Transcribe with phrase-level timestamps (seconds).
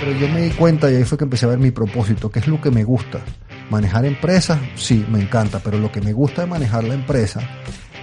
[0.00, 2.38] Pero yo me di cuenta y ahí fue que empecé a ver mi propósito, que
[2.38, 3.20] es lo que me gusta.
[3.70, 7.40] Manejar empresas, sí, me encanta, pero lo que me gusta de manejar la empresa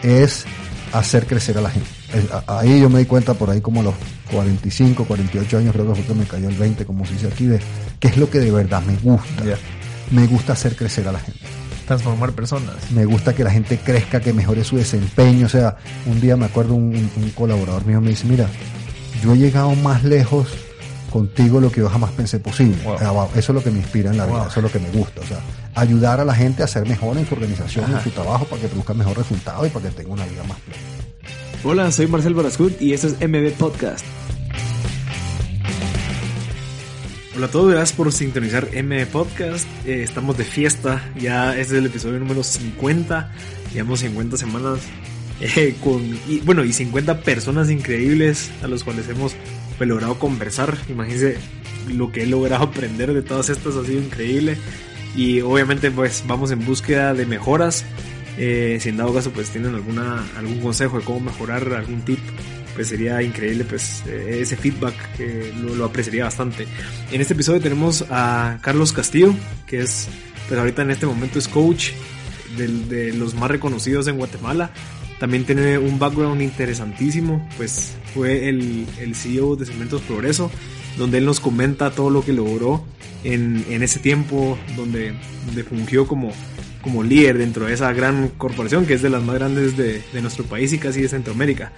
[0.04, 0.46] es
[0.92, 1.88] hacer crecer a la gente.
[2.48, 3.96] Ahí yo me di cuenta por ahí como a los
[4.32, 7.46] 45, 48 años creo que fue que me cayó el 20, como se dice aquí,
[7.46, 7.60] de
[8.00, 9.44] qué es lo que de verdad me gusta.
[10.12, 11.40] Me gusta hacer crecer a la gente.
[11.88, 12.76] Transformar personas.
[12.92, 15.46] Me gusta que la gente crezca, que mejore su desempeño.
[15.46, 18.48] O sea, un día me acuerdo un, un colaborador mío me dice, mira,
[19.24, 20.48] yo he llegado más lejos
[21.16, 22.76] contigo lo que yo jamás pensé posible.
[22.84, 25.22] Eso es lo que me inspira en la vida, eso es lo que me gusta.
[25.22, 25.40] O sea,
[25.74, 28.68] ayudar a la gente a ser mejor en su organización, en su trabajo, para que
[28.68, 30.82] produzca mejor resultado y para que tenga una vida más plena.
[31.64, 34.06] Hola, soy Marcel Barascut y esto es MB Podcast.
[37.38, 39.66] Hola a todos, gracias por sintonizar MB Podcast.
[39.86, 43.32] Eh, estamos de fiesta, ya este es el episodio número 50.
[43.74, 44.80] Llevamos 50 semanas
[45.40, 49.34] eh, con, y, bueno, y 50 personas increíbles a los cuales hemos
[49.78, 50.78] pues, logrado conversar.
[50.90, 51.38] Imagínense
[51.90, 54.58] lo que he logrado aprender de todas estas, ha sido increíble.
[55.16, 57.86] Y obviamente pues vamos en búsqueda de mejoras.
[58.38, 62.20] Eh, si en dado caso pues tienen alguna, algún consejo de cómo mejorar, algún tip,
[62.76, 64.94] pues sería increíble pues eh, ese feedback,
[65.62, 66.68] lo, lo, apreciaría bastante.
[67.12, 69.34] En este episodio tenemos a Carlos Castillo,
[69.66, 70.10] que es
[70.50, 71.92] pues ahorita en este momento es coach
[72.58, 74.72] de, de los más reconocidos en Guatemala.
[75.20, 80.52] También tiene un background interesantísimo, pues fue el, el CEO de Cementos Progreso,
[80.98, 82.84] donde él nos comenta todo lo que logró
[83.24, 85.14] en, en ese tiempo, donde,
[85.46, 86.32] donde fungió como,
[86.82, 90.22] como líder dentro de esa gran corporación que es de las más grandes de, de
[90.22, 91.72] nuestro país y casi de Centroamérica.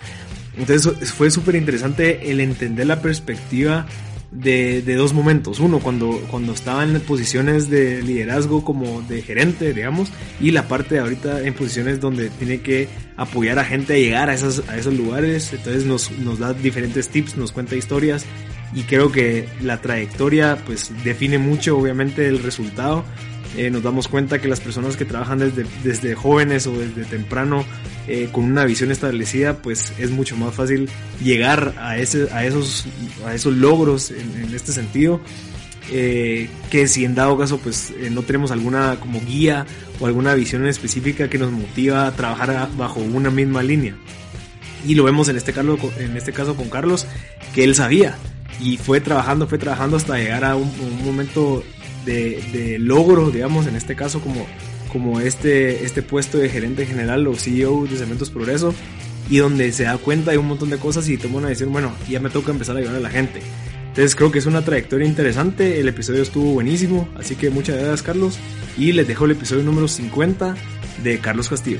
[0.57, 3.85] Entonces fue súper interesante el entender la perspectiva
[4.31, 5.59] de, de, dos momentos.
[5.59, 10.95] Uno, cuando, cuando estaba en posiciones de liderazgo como de gerente, digamos, y la parte
[10.95, 14.77] de ahorita en posiciones donde tiene que apoyar a gente a llegar a, esos, a
[14.77, 15.53] esos lugares.
[15.53, 18.25] Entonces nos, nos da diferentes tips, nos cuenta historias
[18.73, 23.05] y creo que la trayectoria pues define mucho obviamente el resultado
[23.55, 27.65] eh, nos damos cuenta que las personas que trabajan desde, desde jóvenes o desde temprano
[28.07, 30.89] eh, con una visión establecida, pues es mucho más fácil
[31.23, 32.85] llegar a, ese, a, esos,
[33.25, 35.21] a esos logros en, este sentido.
[35.89, 39.65] Eh, que si en dado caso pues no tenemos alguna como guía
[40.01, 43.95] o alguna visión específica que nos motiva a trabajar bajo una misma línea
[44.85, 47.07] y lo vemos en este, caso, en este caso con Carlos
[47.55, 48.17] que él sabía
[48.59, 51.63] y fue trabajando fue trabajando hasta llegar a un momento
[52.07, 54.45] de, logro, digamos, en este caso como,
[54.91, 58.73] como este, este puesto de gerente general o CEO de Cementos Progreso,
[59.29, 61.91] y donde se da cuenta de un montón de cosas y toma una decisión, bueno,
[62.09, 63.41] ya me toca empezar a ayudar a la gente.
[63.89, 68.03] Entonces creo que es una trayectoria interesante, el episodio estuvo buenísimo, así que muchas gracias
[68.03, 68.39] Carlos,
[68.77, 70.55] y les dejo el episodio número 50
[71.03, 71.79] de Carlos Castillo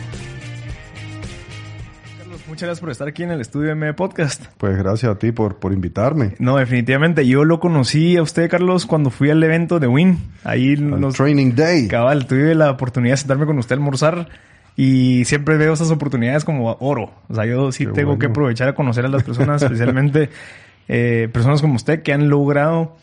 [2.58, 4.48] muchas gracias por estar aquí en el estudio M Podcast.
[4.58, 6.34] Pues gracias a ti por, por invitarme.
[6.40, 7.28] No, definitivamente.
[7.28, 10.18] Yo lo conocí a usted, Carlos, cuando fui al evento de Win.
[10.44, 11.88] Ahí los Training Day.
[11.88, 14.30] Cabal, tuve la oportunidad de sentarme con usted a almorzar.
[14.76, 17.12] Y siempre veo esas oportunidades como oro.
[17.30, 20.32] O sea, yo sí tengo que aprovechar a conocer a las personas, especialmente
[20.88, 22.98] eh, personas como usted que han logrado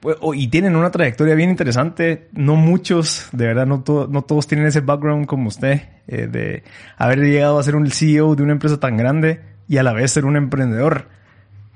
[0.00, 2.28] pues, y tienen una trayectoria bien interesante.
[2.32, 6.64] No muchos, de verdad, no, no todos tienen ese background como usted, eh, de
[6.96, 10.10] haber llegado a ser un CEO de una empresa tan grande y a la vez
[10.10, 11.06] ser un emprendedor.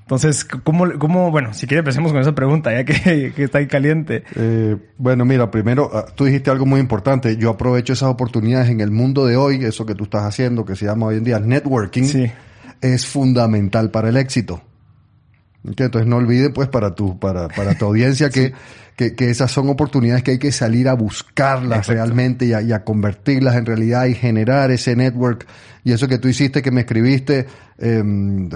[0.01, 4.23] Entonces, ¿cómo, cómo bueno, si quiere empecemos con esa pregunta, ya que, está ahí caliente.
[4.35, 7.37] Eh, bueno, mira, primero, ah, tú dijiste algo muy importante.
[7.37, 10.75] Yo aprovecho esas oportunidades en el mundo de hoy, eso que tú estás haciendo, que
[10.75, 12.31] se llama hoy en día networking, sí.
[12.81, 14.61] es fundamental para el éxito.
[15.63, 18.53] Entonces no olviden pues para tu, para, para tu audiencia que,
[18.95, 22.71] que, que, esas son oportunidades que hay que salir a buscarlas realmente y a, y
[22.71, 25.45] a, convertirlas en realidad y generar ese network.
[25.83, 27.45] Y eso que tú hiciste, que me escribiste
[27.77, 28.03] eh,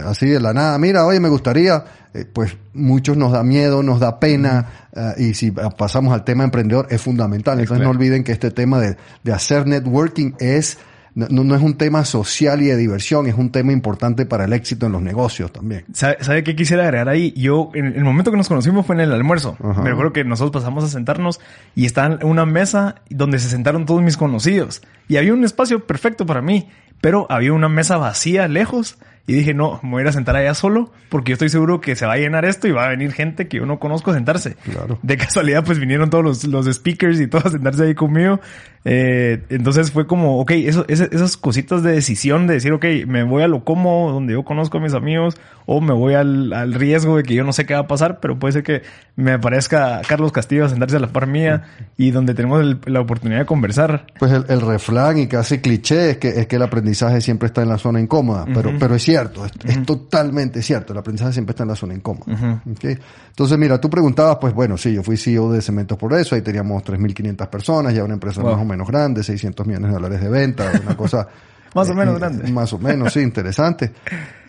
[0.06, 1.84] así de la nada, mira, oye, me gustaría,
[2.14, 6.44] eh, pues muchos nos da miedo, nos da pena, uh, y si pasamos al tema
[6.44, 7.60] emprendedor es fundamental.
[7.60, 10.80] Entonces no olviden que este tema de, de hacer networking es
[11.16, 14.54] no, no, es un tema social y de diversión, es un tema importante para el
[14.54, 15.86] éxito en los negocios también.
[15.94, 17.34] ¿Sabe, qué quisiera agregar ahí?
[17.36, 19.58] Yo, en el momento que nos conocimos fue en el almuerzo.
[19.84, 21.40] Me acuerdo que nosotros pasamos a sentarnos
[21.76, 24.82] y estaba en una mesa donde se sentaron todos mis conocidos.
[25.08, 26.70] Y había un espacio perfecto para mí,
[27.02, 28.98] pero había una mesa vacía lejos
[29.30, 31.82] y dije, no, me voy a ir a sentar allá solo porque yo estoy seguro
[31.82, 34.10] que se va a llenar esto y va a venir gente que yo no conozco
[34.10, 34.56] a sentarse.
[34.56, 34.98] Claro.
[35.04, 38.40] De casualidad, pues vinieron todos los, los speakers y todos a sentarse ahí conmigo.
[38.86, 43.44] Eh, entonces fue como, ok, eso, esas cositas de decisión de decir, ok, me voy
[43.44, 45.36] a lo cómodo, donde yo conozco a mis amigos,
[45.68, 48.20] o me voy al, al riesgo de que yo no sé qué va a pasar,
[48.20, 48.82] pero puede ser que
[49.16, 51.66] me aparezca Carlos Castillo a sentarse a la par mía
[51.98, 54.08] y donde tenemos la oportunidad de conversar.
[54.18, 57.62] Pues el, el refrán y casi cliché es que, es que el aprendizaje siempre está
[57.62, 60.94] en la zona incómoda, pero, pero es cierto cierto, es, totalmente cierto.
[60.94, 62.62] El aprendizaje siempre está en la zona incómoda.
[62.66, 66.42] Entonces, mira, tú preguntabas, pues bueno, sí, yo fui CEO de Cementos por eso, ahí
[66.42, 70.30] teníamos 3.500 personas, ya una empresa más o menos grande, 600 millones de dólares de
[70.30, 71.28] venta, una cosa...
[71.74, 72.52] más o menos eh, grande.
[72.52, 73.92] Más o menos, sí, interesante.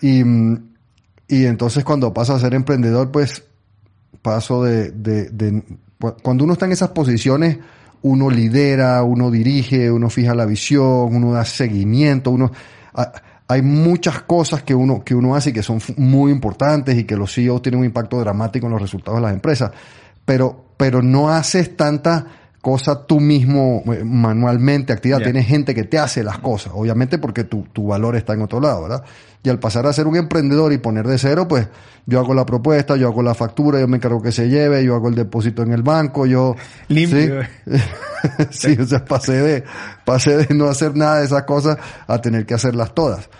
[0.00, 0.22] Y,
[1.28, 3.42] y entonces cuando paso a ser emprendedor, pues
[4.22, 5.62] paso de, de, de...
[6.22, 7.58] Cuando uno está en esas posiciones
[8.02, 12.50] uno lidera, uno dirige, uno fija la visión, uno da seguimiento, uno
[13.50, 17.16] hay muchas cosas que uno, que uno hace y que son muy importantes y que
[17.16, 19.72] los CEOs tienen un impacto dramático en los resultados de las empresas,
[20.24, 25.98] pero, pero no haces tanta cosa tú mismo eh, manualmente, actividad, tienes gente que te
[25.98, 29.04] hace las cosas, obviamente porque tu, tu valor está en otro lado, ¿verdad?
[29.42, 31.66] Y al pasar a ser un emprendedor y poner de cero, pues
[32.04, 34.94] yo hago la propuesta, yo hago la factura, yo me encargo que se lleve, yo
[34.94, 36.56] hago el depósito en el banco, yo...
[36.88, 37.42] Limpio.
[38.50, 39.64] Sí, o sea, pasé de,
[40.04, 43.30] pasé de no hacer nada de esas cosas a tener que hacerlas todas.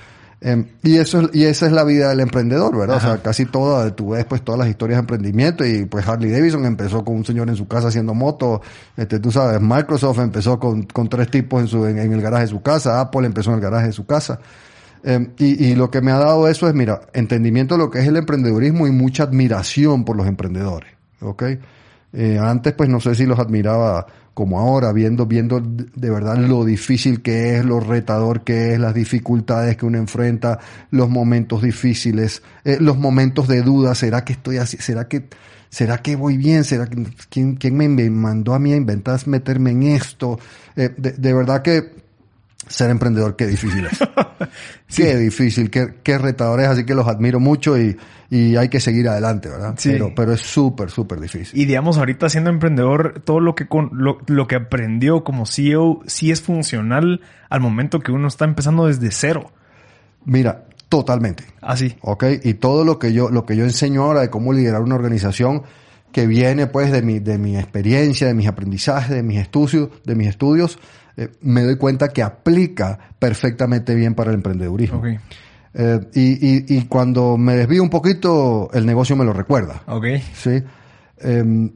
[0.42, 2.96] Em, y eso y esa es la vida del emprendedor, ¿verdad?
[2.96, 6.30] O sea, casi toda, tú ves pues todas las historias de emprendimiento y pues Harley
[6.30, 8.60] Davidson empezó con un señor en su casa haciendo motos,
[8.96, 12.48] este, tú sabes, Microsoft empezó con, con tres tipos en su, en, el garaje de
[12.48, 14.40] su casa, Apple empezó en el garaje de su casa.
[15.02, 18.00] Em, y, y, lo que me ha dado eso es, mira, entendimiento de lo que
[18.00, 20.90] es el emprendedurismo y mucha admiración por los emprendedores,
[21.20, 21.42] ¿ok?
[22.12, 26.64] Eh, antes, pues no sé si los admiraba como ahora, viendo, viendo de verdad lo
[26.64, 30.58] difícil que es, lo retador que es, las dificultades que uno enfrenta,
[30.90, 34.76] los momentos difíciles, eh, los momentos de duda, ¿será que estoy así?
[34.78, 35.28] ¿Será que,
[35.68, 36.64] será que voy bien?
[36.64, 40.38] ¿Será que, quién, quién me mandó a mí a inventar meterme en esto?
[40.76, 42.00] Eh, de, de verdad que
[42.68, 43.98] ser emprendedor, qué difícil es.
[44.94, 47.96] Qué difícil, qué, qué retador es, así que los admiro mucho y,
[48.28, 49.74] y hay que seguir adelante, ¿verdad?
[49.78, 49.90] Sí.
[49.90, 51.58] Pero, pero es súper, súper difícil.
[51.58, 56.00] Y digamos, ahorita siendo emprendedor, todo lo que, con, lo, lo, que aprendió como CEO
[56.06, 59.52] sí es funcional al momento que uno está empezando desde cero.
[60.24, 61.44] Mira, totalmente.
[61.60, 61.96] Así.
[61.98, 64.82] Ah, ok, y todo lo que yo, lo que yo enseño ahora de cómo liderar
[64.82, 65.62] una organización
[66.12, 70.14] que viene pues de mi, de mi experiencia, de mis aprendizajes, de mis estudios, de
[70.14, 70.78] mis estudios,
[71.20, 75.02] eh, me doy cuenta que aplica perfectamente bien para el emprendedurismo.
[75.74, 79.82] Eh, y, y, cuando me desvío un poquito, el negocio me lo recuerda.
[80.34, 80.62] Sí.
[81.18, 81.70] Em,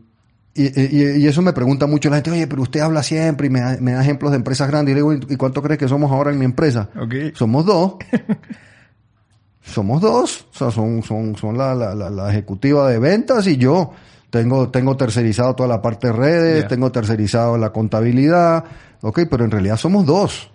[0.55, 0.63] y,
[0.99, 3.77] y, eso me pregunta mucho la gente, oye, pero usted habla siempre y me da,
[3.79, 4.93] me da ejemplos de empresas grandes.
[4.93, 6.89] Y le digo, ¿y cuánto crees que somos ahora en mi empresa?
[7.35, 7.97] Somos dos.
[9.63, 10.47] somos dos.
[10.55, 13.93] O sea, son, son, son la, la, la, ejecutiva de ventas y yo.
[14.31, 18.65] Tengo, tengo tercerizado toda la parte de redes, tengo tercerizado la contabilidad,
[19.07, 20.51] Ok, pero en realidad somos dos.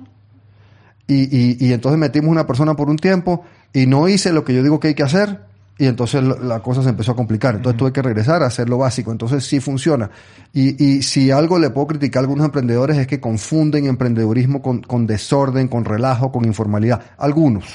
[1.05, 4.55] Y, y, y, entonces metimos una persona por un tiempo y no hice lo que
[4.55, 5.41] yo digo que hay que hacer
[5.77, 7.55] y entonces la cosa se empezó a complicar.
[7.55, 9.11] Entonces tuve que regresar a hacer lo básico.
[9.11, 10.09] Entonces sí funciona.
[10.51, 14.81] Y, y si algo le puedo criticar a algunos emprendedores es que confunden emprendedurismo con,
[14.81, 17.01] con desorden, con relajo, con informalidad.
[17.19, 17.65] Algunos.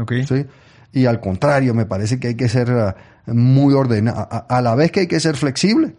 [0.00, 0.12] Ok.
[0.26, 0.46] ¿sí?
[0.94, 4.26] Y al contrario, me parece que hay que ser uh, muy ordenado.
[4.30, 5.94] A, a, la vez que hay que ser flexible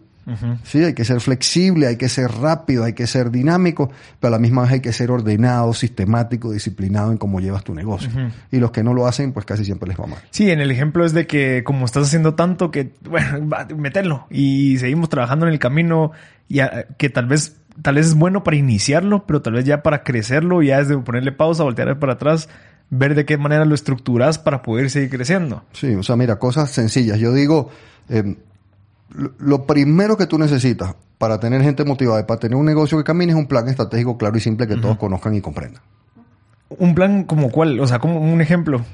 [0.64, 3.90] Sí, hay que ser flexible, hay que ser rápido, hay que ser dinámico,
[4.20, 7.74] pero a la misma vez hay que ser ordenado, sistemático, disciplinado en cómo llevas tu
[7.74, 8.10] negocio.
[8.50, 10.18] Y los que no lo hacen, pues casi siempre les va mal.
[10.30, 14.78] Sí, en el ejemplo es de que como estás haciendo tanto que, bueno, meterlo y
[14.78, 16.12] seguimos trabajando en el camino
[16.48, 16.60] y
[16.96, 20.62] que tal vez tal vez es bueno para iniciarlo, pero tal vez ya para crecerlo,
[20.62, 22.48] ya es de ponerle pausa, voltear para atrás,
[22.90, 25.64] ver de qué manera lo estructuras para poder seguir creciendo.
[25.72, 27.18] Sí, o sea, mira, cosas sencillas.
[27.18, 27.70] Yo digo,
[28.08, 28.36] eh,
[29.10, 33.04] lo primero que tú necesitas para tener gente motivada y para tener un negocio que
[33.04, 35.82] camine es un plan estratégico claro y simple que todos conozcan y comprendan.
[36.68, 37.80] ¿Un plan como cuál?
[37.80, 38.84] O sea, como un ejemplo.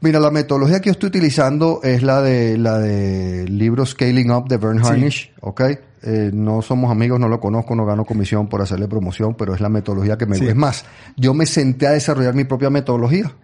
[0.00, 4.48] Mira, la metodología que yo estoy utilizando es la de la de libro Scaling Up
[4.48, 5.60] de Vern Harnish, ¿ok?
[6.02, 9.60] Eh, no somos amigos, no lo conozco, no gano comisión por hacerle promoción, pero es
[9.60, 10.50] la metodología que me gusta.
[10.50, 10.84] Es más,
[11.16, 13.34] yo me senté a desarrollar mi propia metodología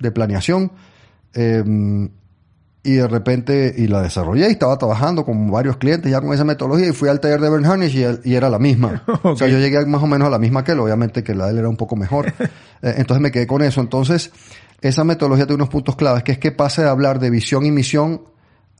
[0.00, 0.72] de planeación.
[1.34, 1.62] Eh,
[2.84, 6.44] y de repente, y la desarrollé y estaba trabajando con varios clientes ya con esa
[6.44, 9.04] metodología y fui al taller de Bern Harnish y, era la misma.
[9.22, 11.46] O sea, yo llegué más o menos a la misma que él, obviamente que la
[11.46, 12.32] de él era un poco mejor.
[12.84, 13.80] Eh, entonces me quedé con eso.
[13.80, 14.32] Entonces,
[14.80, 17.70] esa metodología tiene unos puntos claves, que es que pase de hablar de visión y
[17.70, 18.22] misión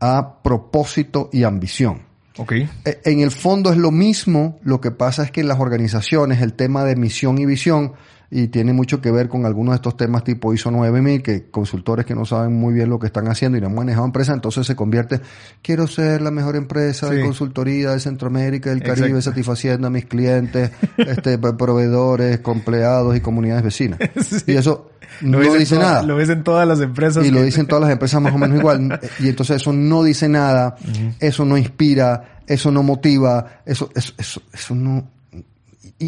[0.00, 2.02] a propósito y ambición.
[2.36, 2.68] Okay.
[2.84, 6.42] Eh, en el fondo es lo mismo, lo que pasa es que en las organizaciones
[6.42, 7.92] el tema de misión y visión
[8.34, 12.06] y tiene mucho que ver con algunos de estos temas tipo ISO 9000, que consultores
[12.06, 14.66] que no saben muy bien lo que están haciendo y no han manejado empresas, entonces
[14.66, 15.20] se convierte,
[15.60, 20.70] quiero ser la mejor empresa de consultoría de Centroamérica del Caribe, satisfaciendo a mis clientes,
[20.96, 23.98] este, proveedores, empleados y comunidades vecinas.
[24.46, 26.02] Y eso no dice nada.
[26.02, 27.24] Lo ves en todas las empresas.
[27.26, 28.98] Y lo dicen todas las empresas más o menos igual.
[29.20, 30.76] Y entonces eso no dice nada,
[31.20, 35.11] eso no inspira, eso no motiva, eso, eso, eso, eso no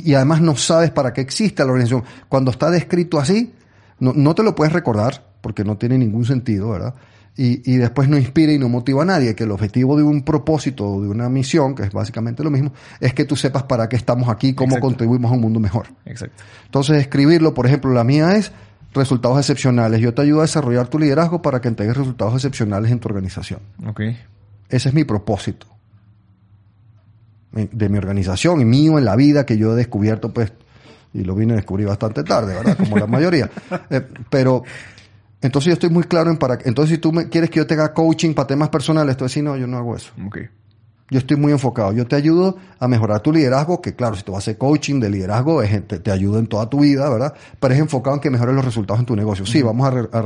[0.04, 2.04] y, además no sabes para qué existe la organización.
[2.28, 3.52] Cuando está descrito así,
[3.98, 5.32] no, no te lo puedes recordar.
[5.40, 6.94] porque no tiene ningún sentido, ¿verdad?
[7.36, 10.22] Y, y, después no inspira y no motiva a nadie, que el objetivo de un
[10.22, 13.88] propósito o de una misión, que es básicamente lo mismo, es que tú sepas para
[13.88, 15.88] qué estamos aquí, cómo contribuimos a un mundo mejor.
[16.06, 16.42] Exacto.
[16.64, 18.52] Entonces, escribirlo, por ejemplo, la mía es
[18.94, 20.00] resultados excepcionales.
[20.00, 23.60] Yo te ayudo a desarrollar tu liderazgo para que entregues resultados excepcionales en tu organización.
[23.86, 24.00] Ok.
[24.70, 25.73] Ese es mi propósito
[27.54, 30.52] de mi organización y mío en la vida que yo he descubierto, pues,
[31.12, 32.76] y lo vine a descubrir bastante tarde, ¿verdad?
[32.76, 33.50] Como la mayoría.
[33.90, 34.62] Eh, pero
[35.40, 37.74] entonces yo estoy muy claro en para entonces si tú me quieres que yo te
[37.74, 40.10] haga coaching para temas personales, tú decís, no, yo no hago eso.
[40.26, 40.48] Okay.
[41.10, 41.92] Yo estoy muy enfocado.
[41.92, 45.00] Yo te ayudo a mejorar tu liderazgo, que claro, si tú vas a hacer coaching
[45.00, 47.34] de liderazgo, te, te ayuda en toda tu vida, ¿verdad?
[47.60, 49.44] Pero es enfocado en que mejores los resultados en tu negocio.
[49.44, 50.18] Sí, vamos a,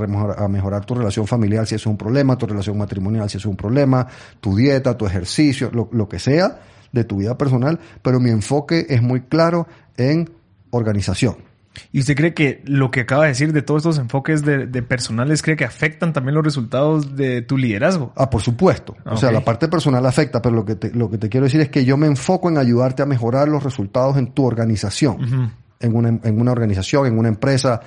[0.45, 3.49] a, mejorar tu relación familiar si eso es un problema, tu relación matrimonial si eso
[3.49, 4.07] es un problema,
[4.41, 6.61] tu dieta, tu ejercicio, lo, lo que sea
[6.92, 9.66] de tu vida personal, pero mi enfoque es muy claro
[9.97, 10.30] en
[10.71, 11.49] organización.
[11.92, 15.42] ¿Y usted cree que lo que acaba de decir de todos estos enfoques de, personales
[15.42, 18.12] cree que afectan también los resultados de tu liderazgo?
[18.16, 18.97] Ah, por supuesto.
[19.04, 21.61] O sea, la parte personal afecta, pero lo que, te, lo que te quiero decir
[21.61, 25.97] es que yo me enfoco en ayudarte a mejorar los resultados en tu organización, en,
[25.97, 27.80] una, en una organización, en una empresa,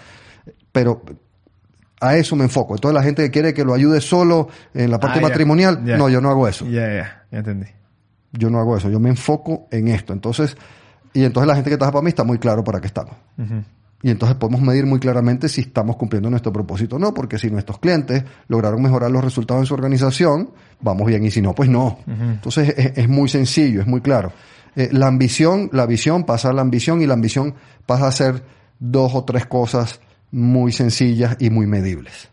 [0.71, 1.03] pero
[1.99, 2.75] a eso me enfoco.
[2.75, 6.09] Entonces la gente que quiere que lo ayude solo en la parte ah, matrimonial, no,
[6.09, 6.65] yo no hago eso.
[6.65, 7.67] Ya, ya, ya entendí.
[8.33, 10.13] Yo no hago eso, yo me enfoco en esto.
[10.13, 10.55] Entonces,
[11.13, 13.15] y entonces la gente que trabaja para mí está muy claro para qué estamos.
[14.03, 17.51] Y entonces podemos medir muy claramente si estamos cumpliendo nuestro propósito o no, porque si
[17.51, 21.69] nuestros clientes lograron mejorar los resultados en su organización, vamos bien, y si no, pues
[21.69, 21.99] no.
[22.07, 24.31] Entonces es, muy sencillo, es muy claro.
[24.75, 27.53] Eh, la ambición, la visión pasa a la ambición y la ambición
[27.85, 28.43] pasa a ser
[28.79, 29.99] dos o tres cosas
[30.31, 32.29] muy sencillas y muy medibles.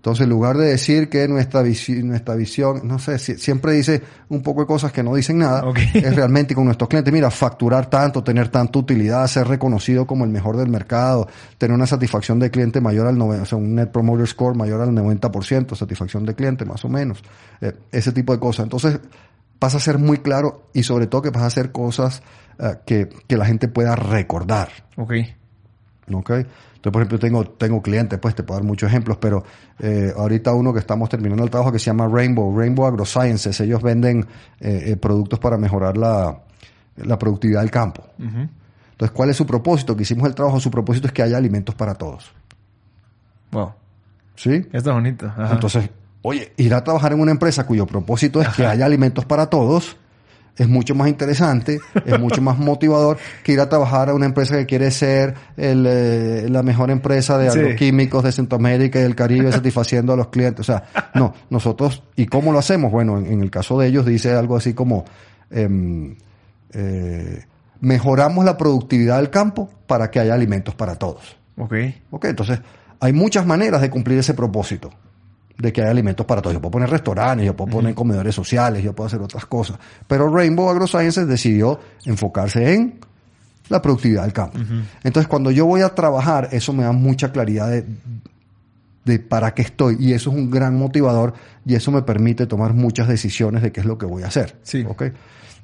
[0.00, 4.42] Entonces, en lugar de decir que nuestra, visión, nuestra visión, no sé, siempre dice un
[4.42, 8.24] poco de cosas que no dicen nada, es realmente con nuestros clientes, mira, facturar tanto,
[8.24, 11.28] tener tanta utilidad, ser reconocido como el mejor del mercado,
[11.58, 14.80] tener una satisfacción de cliente mayor al 90%, o sea, un Net Promoter Score mayor
[14.80, 17.22] al 90%, satisfacción de cliente más o menos,
[17.60, 18.62] eh, ese tipo de cosas.
[18.62, 18.98] Entonces,
[19.58, 22.22] pasa a ser muy claro y sobre todo que pasa a ser cosas
[22.58, 24.70] eh, que, que la gente pueda recordar.
[24.96, 25.12] Ok.
[26.10, 26.30] Ok.
[26.80, 29.44] Entonces, por ejemplo, tengo, tengo clientes, pues te puedo dar muchos ejemplos, pero
[29.80, 33.82] eh, ahorita uno que estamos terminando el trabajo que se llama Rainbow, Rainbow AgroSciences, ellos
[33.82, 34.26] venden
[34.60, 36.40] eh, eh, productos para mejorar la,
[37.18, 38.02] productividad del campo.
[38.18, 39.94] Entonces, ¿cuál es su propósito?
[39.94, 42.32] Que hicimos el trabajo, su propósito es que haya alimentos para todos.
[43.52, 43.74] Wow.
[44.34, 44.66] ¿Sí?
[44.72, 45.30] Está bonito.
[45.50, 45.90] Entonces,
[46.22, 49.98] oye, ir a trabajar en una empresa cuyo propósito es que haya alimentos para todos
[50.56, 54.56] es mucho más interesante, es mucho más motivador que ir a trabajar a una empresa
[54.56, 60.12] que quiere ser eh, la mejor empresa de agroquímicos de Centroamérica y del Caribe satisfaciendo
[60.12, 60.60] a los clientes.
[60.60, 62.92] O sea, no, nosotros, ¿y cómo lo hacemos?
[62.92, 65.04] Bueno, en, el caso de ellos dice algo así como,
[65.50, 66.16] em,
[66.72, 67.44] eh,
[67.80, 71.36] mejoramos la productividad del campo para que haya alimentos para todos.
[71.56, 71.74] Ok.
[72.10, 72.60] Ok, entonces
[73.00, 74.90] hay muchas maneras de cumplir ese propósito
[75.60, 76.54] de que hay alimentos para todos.
[76.54, 79.78] Yo puedo poner restaurantes, yo puedo poner comedores sociales, yo puedo hacer otras cosas.
[80.06, 82.98] Pero Rainbow AgroSciences decidió enfocarse en
[83.68, 84.58] la productividad del campo.
[85.04, 87.84] Entonces, cuando yo voy a trabajar, eso me da mucha claridad de,
[89.04, 89.96] de para qué estoy.
[90.00, 93.80] Y eso es un gran motivador y eso me permite tomar muchas decisiones de qué
[93.80, 94.56] es lo que voy a hacer.
[94.62, 94.84] Sí.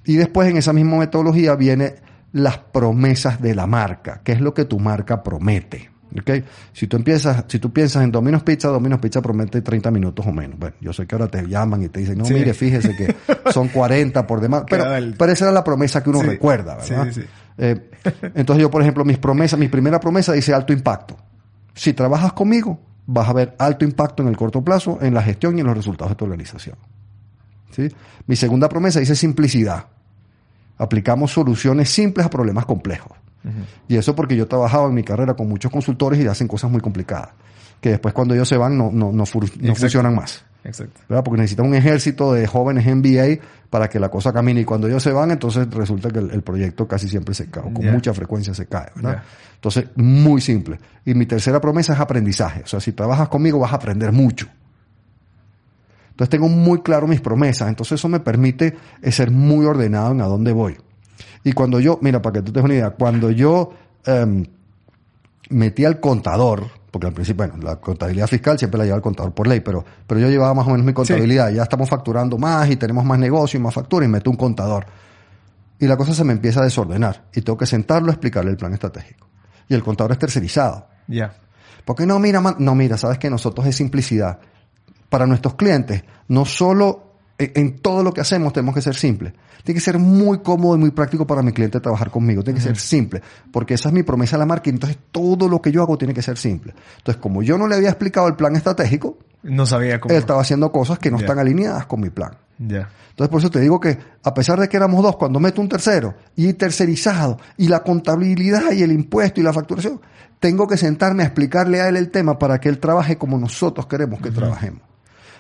[0.05, 1.95] Y después, en esa misma metodología, viene
[2.33, 4.21] las promesas de la marca.
[4.23, 5.91] ¿Qué es lo que tu marca promete?
[6.21, 6.45] Okay.
[6.73, 10.33] Si tú empiezas, si tú piensas en Domino's Pizza, Domino's Pizza promete 30 minutos o
[10.33, 10.59] menos.
[10.59, 13.17] Bueno, yo sé que ahora te llaman y te dicen, no, mire, fíjese que
[13.53, 14.65] son 40 por demás.
[14.69, 14.85] Pero,
[15.19, 17.09] pero esa era la promesa que uno recuerda, ¿verdad?
[17.59, 17.91] Eh,
[18.35, 21.17] entonces yo, por ejemplo, mis promesas, mi primera promesa dice alto impacto.
[21.75, 25.57] Si trabajas conmigo, vas a ver alto impacto en el corto plazo, en la gestión
[25.57, 26.77] y en los resultados de tu organización.
[27.71, 27.89] ¿Sí?
[28.27, 29.87] Mi segunda promesa dice simplicidad.
[30.79, 33.13] Aplicamos soluciones simples a problemas complejos.
[33.89, 36.69] Y eso porque yo he trabajado en mi carrera con muchos consultores y hacen cosas
[36.69, 37.29] muy complicadas,
[37.81, 40.45] que después cuando ellos se van no, no, no, funcionan más.
[40.65, 41.01] Exacto.
[41.07, 43.41] Porque necesitan un ejército de jóvenes MBA
[43.71, 44.63] para que la cosa camine.
[44.63, 47.73] Y cuando ellos se van, entonces resulta que el, proyecto casi siempre se cae, o
[47.73, 48.89] con mucha frecuencia se cae.
[48.97, 49.23] ¿verdad?
[49.55, 50.81] Entonces, muy simple.
[51.05, 52.63] Y mi tercera promesa es aprendizaje.
[52.65, 54.49] O sea, si trabajas conmigo vas a aprender mucho.
[56.17, 57.69] Entonces tengo muy claro mis promesas.
[57.69, 58.75] Entonces eso me permite
[59.11, 60.79] ser muy ordenado en a dónde voy.
[61.45, 63.71] Y cuando yo, mira, para que tú te des una idea, cuando yo
[64.07, 64.47] em,
[65.51, 69.35] metí al contador, porque al principio, bueno, la contabilidad fiscal siempre la lleva el contador
[69.35, 72.71] por ley, pero, pero yo llevaba más o menos mi contabilidad, ya estamos facturando más
[72.71, 74.87] y tenemos más negocio y más factura y meto un contador.
[75.79, 78.57] Y la cosa se me empieza a desordenar y tengo que sentarlo a explicarle el
[78.57, 79.29] plan estratégico.
[79.69, 80.87] Y el contador es tercerizado.
[81.09, 81.35] Ya.
[81.85, 84.41] Porque no, mira, no, mira, sabes que nosotros es simplicidad.
[85.17, 87.07] Para nuestros clientes, no solo
[87.39, 89.33] en, todo lo que hacemos tenemos que ser simples.
[89.65, 92.43] Tiene que ser muy cómodo y muy práctico para mi cliente trabajar conmigo.
[92.43, 94.69] Tiene que ser simple, porque esa es mi promesa a la marca.
[94.69, 96.75] Y entonces todo lo que yo hago tiene que ser simple.
[96.99, 100.13] Entonces, como yo no le había explicado el plan estratégico, no sabía cómo.
[100.13, 102.37] Él estaba haciendo cosas que no están alineadas con mi plan.
[102.59, 102.91] Ya.
[103.09, 105.71] Entonces, por eso te digo que, a pesar de que éramos dos, cuando meto un
[105.71, 109.99] tercero y tercerizado, y la contabilidad y el impuesto y la facturación,
[110.41, 113.87] tengo que sentarme a explicarle a él el tema para que él trabaje como nosotros
[113.87, 114.83] queremos que trabajemos.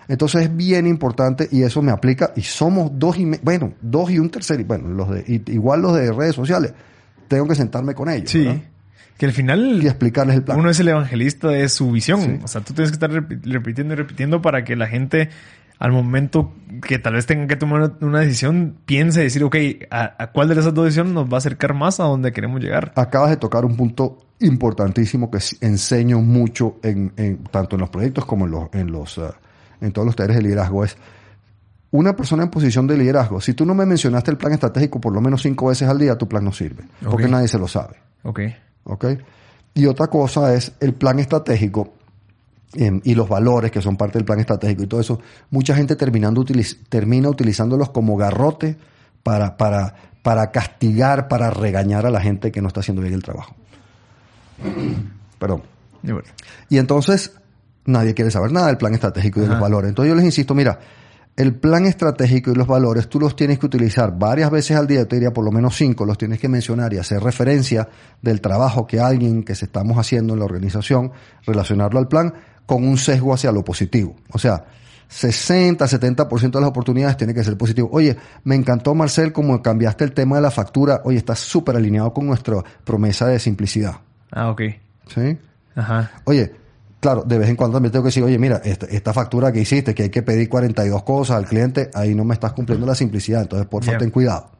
[0.08, 4.18] Entonces es bien importante y eso me aplica y somos dos y bueno, dos y
[4.18, 6.72] un tercer, bueno, los de igual los de redes sociales,
[7.28, 8.30] tengo que sentarme con ellos.
[8.30, 8.62] Sí.
[9.18, 9.82] Que al final.
[9.82, 10.58] Y explicarles el plan.
[10.58, 12.40] Uno es el evangelista de su visión.
[12.44, 15.30] O sea, tú tienes que estar repitiendo y repitiendo para que la gente,
[15.78, 16.52] al momento
[16.86, 19.56] que tal vez tenga que tomar una decisión, piense y decir, ok,
[19.90, 22.92] ¿a, cuál de esas dos decisiones nos va a acercar más a donde queremos llegar?
[22.96, 27.10] Acabas de tocar un punto importantísimo que enseño mucho en,
[27.50, 29.30] tanto en los proyectos como en los, en los, uh,
[29.80, 30.96] en todos los talleres de liderazgo es
[31.90, 33.40] una persona en posición de liderazgo.
[33.40, 36.16] Si tú no me mencionaste el plan estratégico por lo menos cinco veces al día,
[36.16, 36.84] tu plan no sirve.
[37.02, 37.96] Porque nadie se lo sabe.
[38.22, 38.40] Ok.
[38.84, 39.04] Ok.
[39.74, 41.94] Y otra cosa es el plan estratégico
[42.74, 45.20] em, y los valores que son parte del plan estratégico y todo eso.
[45.50, 46.44] Mucha gente terminando
[46.88, 48.76] termina utilizándolos como garrote
[49.22, 53.22] para, para, para castigar, para regañar a la gente que no está haciendo bien el
[53.22, 53.54] trabajo.
[55.38, 55.62] Perdón.
[56.68, 57.32] Y entonces
[57.86, 59.88] nadie quiere saber nada del plan estratégico y de los valores.
[59.88, 60.78] Entonces yo les insisto, mira,
[61.36, 65.06] el plan estratégico y los valores tú los tienes que utilizar varias veces al día,
[65.06, 67.88] te diría por lo menos cinco, los tienes que mencionar y hacer referencia
[68.22, 71.12] del trabajo que alguien que se estamos haciendo en la organización,
[71.46, 72.32] relacionarlo al plan
[72.64, 74.16] con un sesgo hacia lo positivo.
[74.32, 74.64] O sea,
[75.08, 77.88] 60, 70% de las oportunidades tiene que ser positivo.
[77.92, 81.02] Oye, me encantó Marcel como cambiaste el tema de la factura.
[81.04, 83.96] Oye, está súper alineado con nuestra promesa de simplicidad.
[84.32, 84.62] Ah, ok.
[85.06, 85.38] ¿Sí?
[85.76, 86.10] Ajá.
[86.24, 86.52] Oye,
[87.06, 89.94] claro, de vez en cuando también tengo que decir, oye, mira, esta, factura que hiciste,
[89.94, 93.42] que hay que pedir 42 cosas al cliente, ahí no me estás cumpliendo la simplicidad,
[93.42, 94.50] entonces por favor ten cuidado.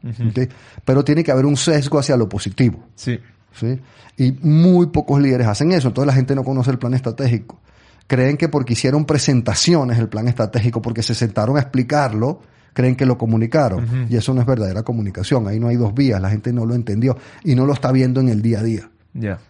[0.85, 2.85] Pero tiene que haber un sesgo hacia lo positivo.
[2.95, 3.19] Sí.
[3.53, 3.81] ¿sí?
[4.17, 7.59] Y muy pocos líderes hacen eso, entonces la gente no conoce el plan estratégico.
[8.07, 12.43] Creen que porque hicieron presentaciones el plan estratégico, porque se sentaron a explicarlo,
[12.75, 14.07] creen que lo comunicaron.
[14.09, 15.49] Y eso no es verdadera comunicación.
[15.49, 16.23] Ahí no hay dos vías.
[16.23, 18.89] La gente no lo entendió y no lo está viendo en el día a día.
[19.15, 19.41] Ya.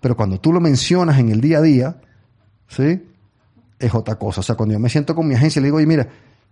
[0.00, 1.96] Pero cuando tú lo mencionas en el día a día,
[2.68, 3.02] ¿sí?
[3.78, 4.40] Es otra cosa.
[4.40, 6.08] O sea, cuando yo me siento con mi agencia y le digo, oye, mira,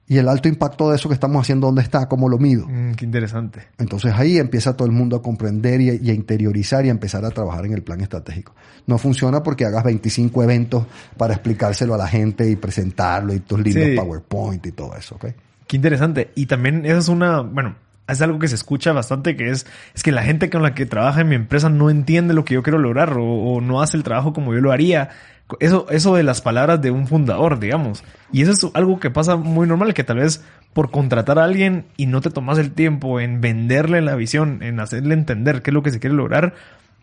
[0.07, 2.07] ¿y el alto impacto de eso que estamos haciendo dónde está?
[2.09, 2.67] ¿Cómo lo mido?
[2.69, 3.61] Mm, qué interesante.
[3.79, 7.31] Entonces ahí empieza todo el mundo a comprender y, a interiorizar y a empezar a
[7.31, 8.55] trabajar en el plan estratégico.
[8.87, 13.61] No funciona porque hagas 25 eventos para explicárselo a la gente y presentarlo y tus
[13.61, 15.27] lindos PowerPoint y todo eso, ¿ok?
[15.67, 16.31] Qué interesante.
[16.35, 20.03] Y también eso es una, bueno, es algo que se escucha bastante, que es, es
[20.03, 22.63] que la gente con la que trabaja en mi empresa no entiende lo que yo
[22.63, 25.11] quiero lograr o, no hace el trabajo como yo lo haría
[25.61, 28.03] eso, eso de las palabras de un fundador, digamos.
[28.33, 31.85] Y eso es algo que pasa muy normal, que tal vez por contratar a alguien
[31.97, 35.75] y no te tomas el tiempo en venderle la visión, en hacerle entender qué es
[35.75, 36.55] lo que se quiere lograr,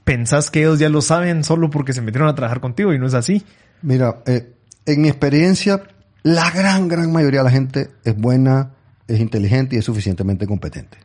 [0.03, 3.07] pensás que ellos ya lo saben solo porque se metieron a trabajar contigo y no
[3.07, 3.43] es así.
[3.81, 4.53] Mira, eh,
[4.85, 5.83] en mi experiencia,
[6.23, 8.71] la gran, gran mayoría de la gente es buena,
[9.13, 10.97] es inteligente y es suficientemente competente.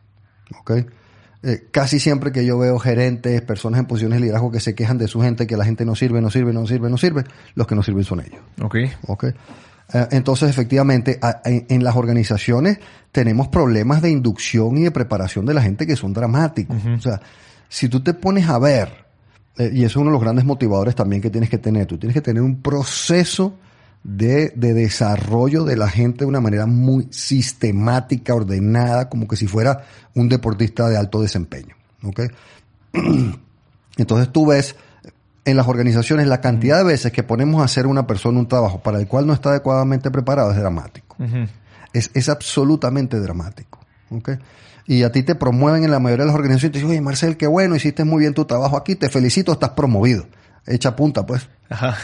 [0.59, 0.71] ¿Ok?
[1.43, 4.97] Eh, casi siempre que yo veo gerentes, personas en posiciones de liderazgo que se quejan
[4.97, 7.67] de su gente, que la gente no sirve, no sirve, no sirve, no sirve, los
[7.67, 8.41] que no sirven son ellos.
[8.61, 8.75] Ok.
[9.07, 9.25] Ok.
[9.25, 9.33] Eh,
[10.11, 12.79] entonces, efectivamente, en, las organizaciones
[13.11, 16.77] tenemos problemas de inducción y de preparación de la gente que son dramáticos.
[16.85, 17.21] O sea,
[17.69, 19.05] si tú te pones a ver,
[19.57, 21.97] eh, y eso es uno de los grandes motivadores también que tienes que tener, tú
[21.97, 23.57] tienes que tener un proceso
[24.03, 29.47] de, de, desarrollo de la gente de una manera muy sistemática, ordenada, como que si
[29.47, 29.83] fuera
[30.15, 31.75] un deportista de alto desempeño.
[32.03, 32.27] ¿okay?
[33.97, 34.75] Entonces tú ves
[35.45, 38.81] en las organizaciones la cantidad de veces que ponemos a hacer una persona un trabajo
[38.81, 41.15] para el cual no está adecuadamente preparado es dramático.
[41.93, 43.79] es, es, absolutamente dramático.
[44.09, 44.37] ¿okay?
[44.87, 47.01] Y a ti te promueven en la mayoría de las organizaciones y te dicen, oye
[47.01, 50.27] Marcel, qué bueno, hiciste muy bien tu trabajo aquí, te felicito, estás promovido.
[50.65, 51.47] Echa punta, pues.
[51.69, 51.97] Ajá.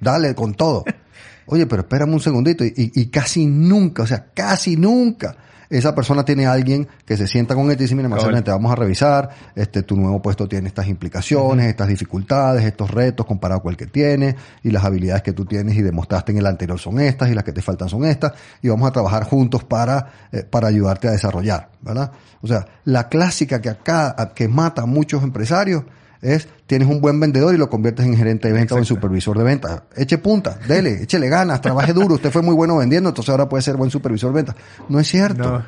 [0.00, 0.84] Dale con todo.
[1.46, 2.64] Oye, pero espérame un segundito.
[2.64, 5.36] Y, casi nunca, o sea, casi nunca
[5.68, 8.52] esa persona tiene a alguien que se sienta con él y dice, mira, Marcelo, te
[8.52, 13.62] vamos a revisar, este, tu nuevo puesto tiene estas implicaciones, estas dificultades, estos retos comparado
[13.62, 16.78] con el que tiene, y las habilidades que tú tienes y demostraste en el anterior
[16.78, 18.32] son estas, y las que te faltan son estas,
[18.62, 22.12] y vamos a trabajar juntos para, eh, para ayudarte a desarrollar, ¿verdad?
[22.42, 25.82] O sea, la clásica que acá, que mata a muchos empresarios,
[26.22, 29.38] es tienes un buen vendedor y lo conviertes en gerente de venta o en supervisor
[29.38, 29.84] de venta.
[29.96, 32.14] Eche punta, dele, échele ganas, trabaje duro.
[32.14, 34.56] Usted fue muy bueno vendiendo, entonces ahora puede ser buen supervisor de venta.
[34.88, 35.62] No es cierto.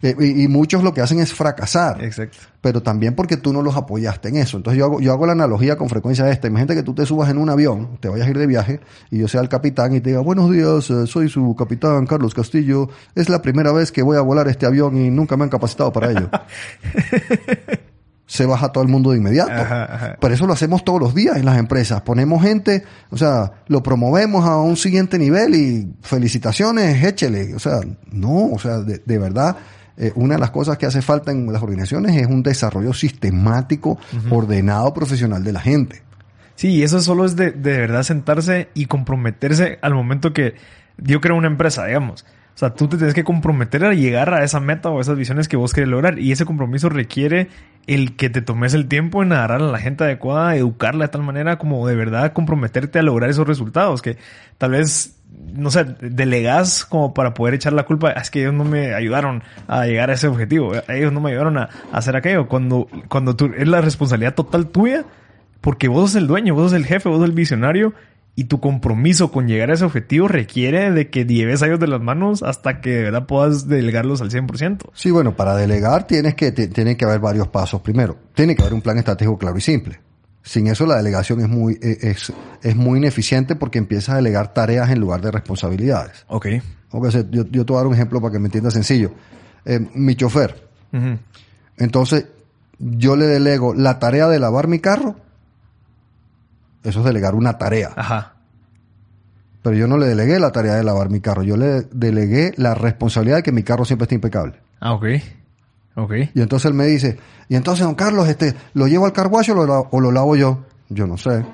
[0.00, 2.02] Eh, y, muchos lo que hacen es fracasar.
[2.04, 2.38] Exacto.
[2.60, 4.56] Pero también porque tú no los apoyaste en eso.
[4.56, 6.46] Entonces yo hago, yo hago la analogía con frecuencia esta.
[6.46, 9.18] Imagínate que tú te subas en un avión, te vayas a ir de viaje y
[9.18, 12.88] yo sea el capitán y te diga, buenos días, eh, soy su capitán Carlos Castillo.
[13.14, 15.92] Es la primera vez que voy a volar este avión y nunca me han capacitado
[15.92, 16.30] para ello.
[18.28, 19.50] se baja todo el mundo de inmediato.
[20.20, 22.02] Pero eso lo hacemos todos los días en las empresas.
[22.02, 27.54] Ponemos gente, o sea, lo promovemos a un siguiente nivel y felicitaciones, échele.
[27.54, 27.80] O sea,
[28.12, 29.56] no, o sea, de, verdad,
[29.96, 33.98] eh, una de las cosas que hace falta en las organizaciones es un desarrollo sistemático,
[34.30, 36.02] ordenado, profesional de la gente.
[36.54, 40.54] Sí, y eso solo es de, de verdad sentarse y comprometerse al momento que
[40.98, 42.26] yo creo una empresa, digamos.
[42.58, 45.46] O sea, tú te tienes que comprometer a llegar a esa meta o esas visiones
[45.46, 46.18] que vos querés lograr.
[46.18, 47.50] Y ese compromiso requiere
[47.86, 51.22] el que te tomes el tiempo en agarrar a la gente adecuada, educarla de tal
[51.22, 54.02] manera como de verdad comprometerte a lograr esos resultados.
[54.02, 54.16] Que
[54.58, 55.20] tal vez,
[55.52, 58.10] no sé, delegas como para poder echar la culpa.
[58.10, 60.72] Es que ellos no me ayudaron a llegar a ese objetivo.
[60.88, 62.48] Ellos no me ayudaron a, hacer aquello.
[62.48, 65.04] Cuando, cuando tú, es la responsabilidad total tuya
[65.60, 67.94] porque vos sos el dueño, vos sos el jefe, vos sos el visionario
[68.38, 71.88] y tu compromiso con llegar a ese objetivo requiere de que lleves a ellos de
[71.88, 74.90] las manos hasta que de verdad puedas delegarlos al 100%.
[74.94, 77.80] Sí, bueno, para delegar tienes que, tiene que haber varios pasos.
[77.80, 79.98] Primero, tiene que haber un plan estratégico claro y simple.
[80.40, 84.54] Sin eso la delegación es muy, e, es, es muy ineficiente porque empiezas a delegar
[84.54, 86.24] tareas en lugar de responsabilidades.
[86.28, 86.46] Ok.
[86.92, 89.10] okay yo, yo te voy a dar un ejemplo para que me entiendas sencillo.
[89.64, 90.68] Eh, mi chofer.
[91.76, 92.26] Entonces,
[92.78, 95.16] yo le delego la tarea de lavar mi carro
[96.88, 97.90] eso es delegar una tarea.
[97.96, 98.34] Ajá.
[99.62, 101.42] Pero yo no le delegué la tarea de lavar mi carro.
[101.42, 104.60] Yo le delegué la responsabilidad de que mi carro siempre esté impecable.
[104.80, 105.06] Ah, ok.
[105.96, 106.12] Ok.
[106.34, 109.66] Y entonces él me dice, y entonces, don Carlos, este, ¿lo llevo al carguacho o
[109.66, 110.64] lo, o lo lavo yo?
[110.88, 111.44] Yo no sé.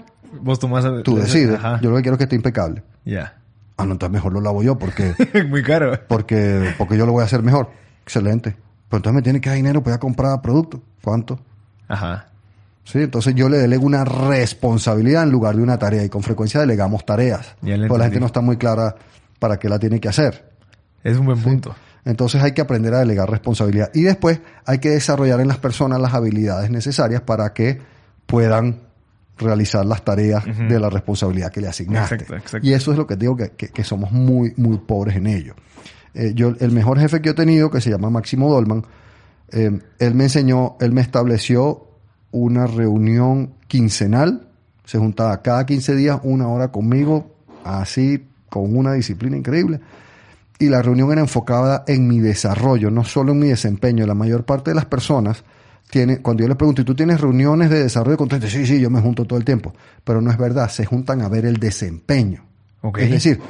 [0.40, 0.85] Vos tomás...
[1.03, 1.59] Tú decides.
[1.81, 2.83] Yo lo que quiero es que esté impecable.
[3.05, 3.38] Ya.
[3.77, 5.14] Ah, no, entonces mejor lo lavo yo porque...
[5.49, 5.99] Muy caro.
[6.07, 7.70] Porque, porque yo lo voy a hacer mejor.
[8.03, 8.57] Excelente.
[8.88, 10.83] Pero entonces me tiene que dar dinero para comprar producto.
[11.03, 11.40] ¿Cuánto?
[11.88, 12.27] Ajá.
[12.85, 13.01] ¿Sí?
[13.01, 17.05] Entonces yo le delego una responsabilidad en lugar de una tarea y con frecuencia delegamos
[17.05, 17.57] tareas.
[17.61, 18.94] Porque la gente no está muy clara
[19.38, 20.53] para qué la tiene que hacer.
[21.03, 21.75] Es un buen punto.
[22.05, 26.01] Entonces hay que aprender a delegar responsabilidad y después hay que desarrollar en las personas
[26.01, 27.81] las habilidades necesarias para que
[28.27, 28.81] puedan
[29.38, 32.27] realizar las tareas de la responsabilidad que le asignaste.
[32.62, 35.55] Y eso es lo que digo que, que, somos muy, muy pobres en ello.
[36.14, 38.85] Eh, yo, el mejor jefe que he tenido, que se llama Máximo Dolman,
[39.51, 41.93] eh, él me enseñó, él me estableció
[42.35, 44.49] una reunión quincenal.
[44.85, 47.33] Se juntaba cada 15 días una hora conmigo,
[47.64, 49.81] así, con una disciplina increíble.
[50.59, 54.05] Y la reunión era enfocada en mi desarrollo, no solo en mi desempeño.
[54.05, 55.44] La mayor parte de las personas
[55.90, 58.51] tiene, cuando yo les pregunto, ¿y tú tienes reuniones de desarrollo constante?
[58.51, 59.73] Sí, sí, yo me junto todo el tiempo.
[60.03, 62.44] Pero no es verdad, se juntan a ver el desempeño.
[62.99, 63.40] Es decir,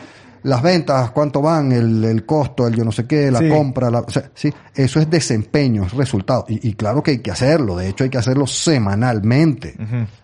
[0.44, 4.00] las ventas, cuánto van, el, el costo, el yo no sé qué, la compra, la,
[4.00, 6.44] o sea, sí, eso es desempeño, es resultado.
[6.48, 9.74] Y, y, claro que hay que hacerlo, de hecho hay que hacerlo semanalmente.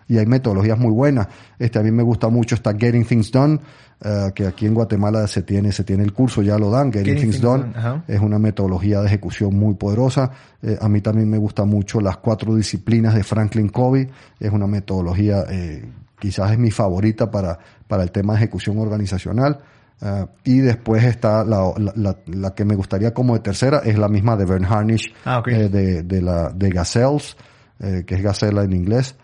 [0.07, 1.27] Y hay metodologías muy buenas.
[1.57, 3.61] Este, a mí me gusta mucho esta Getting Things Done,
[4.05, 7.17] uh, que aquí en Guatemala se tiene, se tiene el curso, ya lo dan, Getting,
[7.17, 7.73] Things, Done.
[8.07, 10.29] es una metodología de ejecución muy poderosa.
[10.61, 14.07] Eh, a mí también me gusta mucho las cuatro disciplinas de Franklin Covey,
[14.39, 15.83] es una metodología, eh,
[16.19, 17.57] quizás es mi favorita para,
[17.87, 19.57] para el tema de ejecución organizacional.
[20.01, 24.07] Uh, y después está la, la, la, que me gustaría como de tercera, es la
[24.07, 27.37] misma de Bern Harnish, ah, eh, de, de, la, de Gazelles,
[27.79, 29.15] eh, que es Gacela en inglés.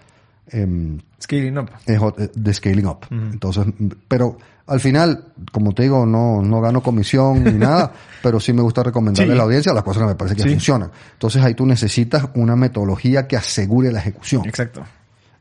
[0.51, 1.71] Eh, scaling Up.
[1.85, 3.07] Es eh, de Scaling Up.
[3.09, 3.65] Entonces,
[4.07, 4.37] pero
[4.67, 8.83] al final, como te digo, no, no gano comisión ni nada, pero sí me gusta
[8.83, 10.91] recomendarle a la audiencia las cosas que me parece que funcionan.
[11.13, 14.45] Entonces ahí tú necesitas una metodología que asegure la ejecución.
[14.45, 14.83] Exacto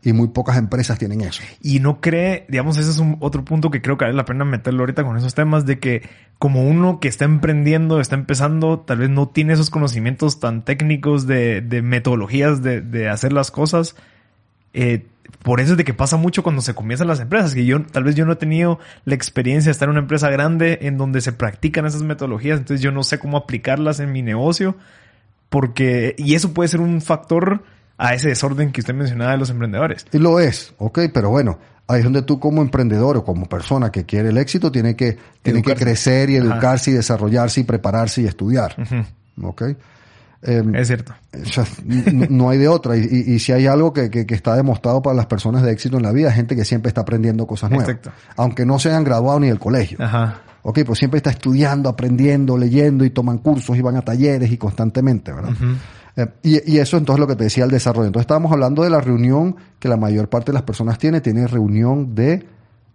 [0.06, 1.42] y muy pocas empresas tienen eso.
[1.60, 4.44] Y no cree, digamos, ese es un otro punto que creo que vale la pena
[4.44, 8.98] meterlo ahorita con esos temas de que como uno que está emprendiendo, está empezando, tal
[8.98, 13.96] vez no tiene esos conocimientos tan técnicos de, metodologías de, de, hacer las cosas.
[14.74, 15.04] Eh,
[15.42, 18.04] por eso es de que pasa mucho cuando se comienzan las empresas, que yo tal
[18.04, 21.20] vez yo no he tenido la experiencia de estar en una empresa grande en donde
[21.20, 24.76] se practican esas metodologías, entonces yo no sé cómo aplicarlas en mi negocio,
[25.48, 27.64] porque, y eso puede ser un factor
[27.98, 30.06] a ese desorden que usted mencionaba de los emprendedores.
[30.12, 33.90] Y lo es, ok, pero bueno, ahí es donde tú como emprendedor o como persona
[33.90, 38.22] que quiere el éxito tiene que, tiene que crecer y educarse y desarrollarse y prepararse
[38.22, 38.76] y estudiar.
[39.42, 39.62] ¿Ok?
[40.42, 41.14] Em, es cierto.
[42.30, 42.96] no, hay de otra.
[42.96, 46.12] Y, si hay algo que, que, está demostrado para las personas de éxito en la
[46.12, 47.96] vida, gente que siempre está aprendiendo cosas nuevas.
[48.36, 49.98] Aunque no se hayan graduado ni del colegio.
[50.00, 50.42] Ajá.
[50.62, 54.56] Ok, pues siempre está estudiando, aprendiendo, leyendo y toman cursos y van a talleres y
[54.56, 55.54] constantemente, ¿verdad?
[56.16, 58.06] Eh, y, eso entonces lo que te decía el desarrollo.
[58.06, 61.46] Entonces estábamos hablando de la reunión que la mayor parte de las personas tiene, tiene
[61.46, 62.46] reunión de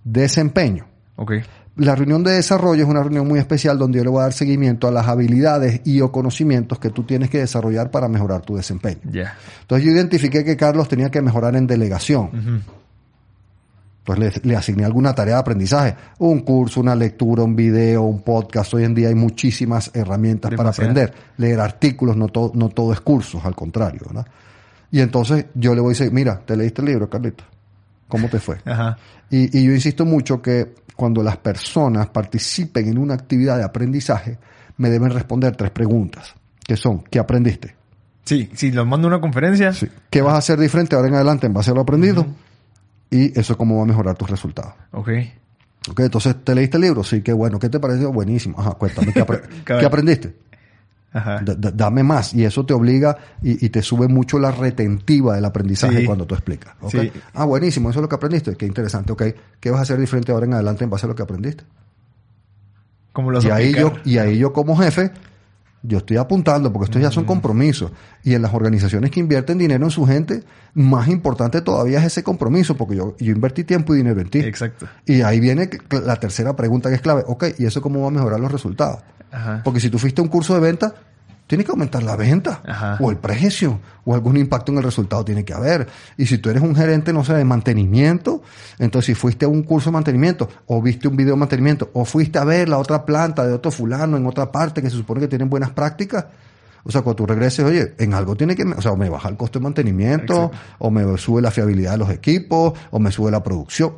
[0.03, 0.85] desempeño.
[1.15, 1.41] Okay.
[1.77, 4.33] La reunión de desarrollo es una reunión muy especial donde yo le voy a dar
[4.33, 8.55] seguimiento a las habilidades y o conocimientos que tú tienes que desarrollar para mejorar tu
[8.55, 8.99] desempeño.
[9.03, 12.63] Entonces yo identifiqué que Carlos tenía que mejorar en delegación.
[14.05, 18.73] Entonces le, asigné alguna tarea de aprendizaje, un curso, una lectura, un video, un podcast.
[18.73, 21.13] Hoy en día hay muchísimas herramientas para aprender.
[21.37, 24.01] Leer artículos, no todo, no todo es cursos, al contrario.
[24.91, 27.43] Y entonces yo le voy a decir, mira, ¿te leíste el libro, Carlito?
[28.07, 28.57] ¿Cómo te fue?
[29.29, 34.37] Y, y yo insisto mucho que cuando las personas participen en una actividad de aprendizaje,
[34.77, 36.33] me deben responder tres preguntas,
[36.65, 37.75] que son, ¿qué aprendiste?
[38.25, 39.73] Sí, si los mando a una conferencia.
[40.09, 42.25] ¿Qué vas a hacer diferente ahora en adelante en base a lo aprendido?
[43.11, 44.73] Y eso cómo va a mejorar tus resultados.
[44.91, 45.09] Ok.
[45.89, 47.03] Ok, entonces, ¿te leíste el libro?
[47.03, 47.59] Sí, qué bueno.
[47.59, 48.11] ¿Qué te pareció?
[48.11, 48.59] Buenísimo.
[48.59, 49.25] Ajá, cuéntame, ¿qué,
[49.65, 50.35] ¿qué aprendiste?
[51.13, 51.41] Ajá.
[51.43, 52.33] dame más.
[52.33, 56.73] Y eso te obliga y, te sube mucho la retentiva del aprendizaje cuando tú explicas.
[56.79, 57.11] ¿okay?
[57.33, 58.55] Ah, buenísimo, eso es lo que aprendiste.
[58.55, 59.11] Qué interesante.
[59.11, 59.23] Ok,
[59.59, 61.65] ¿qué vas a hacer diferente ahora en adelante en base a lo que aprendiste?
[63.11, 65.11] ¿Cómo lo y ahí yo Y ahí yo como jefe,
[65.83, 67.91] yo estoy apuntando porque estos ya son compromisos.
[68.23, 72.23] Y en las organizaciones que invierten dinero en su gente, más importante todavía es ese
[72.23, 74.39] compromiso porque yo, yo invertí tiempo y dinero en ti.
[74.39, 74.87] Exacto.
[75.05, 75.69] Y ahí viene
[76.05, 77.23] la tercera pregunta que es clave.
[77.27, 78.99] Ok, ¿y eso cómo va a mejorar los resultados?
[79.63, 80.93] Porque si tú fuiste a un curso de venta,
[81.51, 85.43] tiene que aumentar la venta o el precio o algún impacto en el resultado tiene
[85.43, 85.85] que haber.
[86.15, 88.41] Y si tú eres un gerente, no sé, de mantenimiento,
[88.79, 92.05] entonces si fuiste a un curso de mantenimiento o viste un video de mantenimiento o
[92.05, 95.19] fuiste a ver la otra planta de otro fulano en otra parte que se supone
[95.19, 96.23] que tienen buenas prácticas,
[96.83, 99.29] o sea, cuando tú regreses, oye, en algo tiene que, o sea, o me baja
[99.29, 103.29] el costo de mantenimiento, o me sube la fiabilidad de los equipos, o me sube
[103.31, 103.93] la producción.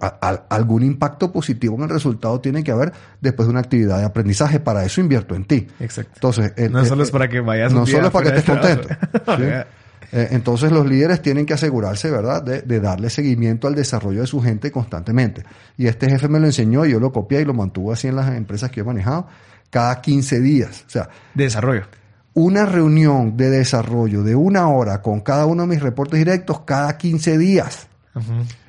[0.49, 2.91] algún impacto positivo en el resultado tiene que haber
[3.21, 4.59] después de una actividad de aprendizaje.
[4.59, 5.67] Para eso invierto en ti.
[5.79, 6.11] Exacto.
[6.15, 8.87] Entonces, no solo es para que vayas No solo es para que estés contento.
[10.15, 14.27] Eh, entonces los líderes tienen que asegurarse, ¿verdad?, de, de, darle seguimiento al desarrollo de
[14.27, 15.43] su gente constantemente.
[15.75, 18.17] Y este jefe me lo enseñó y yo lo copié y lo mantuve así en
[18.17, 19.25] las empresas que he manejado
[19.71, 20.83] cada 15 días.
[20.85, 21.85] O sea, de desarrollo
[22.33, 26.97] una reunión de desarrollo de una hora con cada uno de mis reportes directos cada
[26.97, 27.87] 15 días.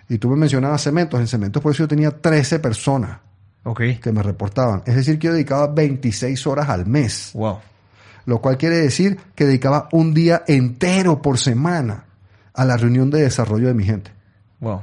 [0.09, 1.19] Y tú me mencionabas cementos.
[1.21, 3.19] En cementos por eso yo tenía 13 personas
[4.03, 4.83] que me reportaban.
[4.87, 7.31] Es decir, que yo dedicaba 26 horas al mes.
[7.35, 7.59] Wow.
[8.27, 12.05] Lo cual quiere decir que dedicaba un día entero por semana
[12.53, 14.11] a la reunión de desarrollo de mi gente.
[14.61, 14.81] Wow.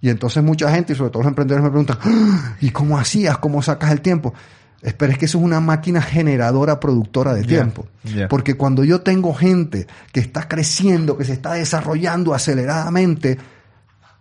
[0.00, 2.56] Y entonces mucha gente, y sobre todo los emprendedores, me preguntan, ¡Ah!
[2.60, 3.38] ¿y cómo hacías?
[3.38, 4.32] ¿Cómo sacas el tiempo?
[4.80, 7.86] Pero es que eso es una máquina generadora, productora de tiempo.
[8.28, 13.38] Porque cuando yo tengo gente que está creciendo, que se está desarrollando aceleradamente,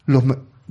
[0.05, 0.23] los,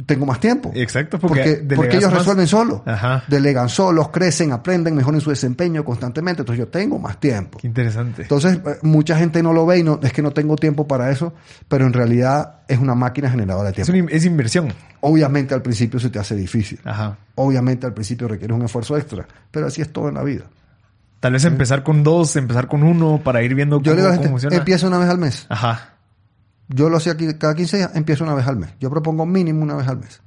[0.07, 0.71] tengo más tiempo.
[0.75, 2.83] Exacto, porque, porque, ellos resuelven solos.
[3.27, 6.43] Delegan solos, crecen, aprenden, mejoran su desempeño constantemente.
[6.43, 7.59] Entonces yo tengo más tiempo.
[7.59, 8.23] Qué interesante.
[8.23, 11.11] Entonces, eh, mucha gente no lo ve y no, es que no tengo tiempo para
[11.11, 11.35] eso,
[11.69, 14.09] pero en realidad es una máquina generadora de tiempo.
[14.11, 14.73] Es, inversión.
[15.01, 16.81] Obviamente al principio se te hace difícil.
[16.85, 17.17] Ajá.
[17.35, 20.45] Obviamente al principio requiere un esfuerzo extra, pero así es todo en la vida.
[21.21, 24.55] Tal vez empezar con dos, empezar con uno para ir viendo cómo, cómo funciona.
[24.55, 25.47] Empieza una vez al mes.
[25.49, 25.98] Ajá.
[26.69, 28.71] Yo lo hacía cada 15 días, empiezo una vez al mes.
[28.79, 30.21] Yo propongo mínimo una vez al mes.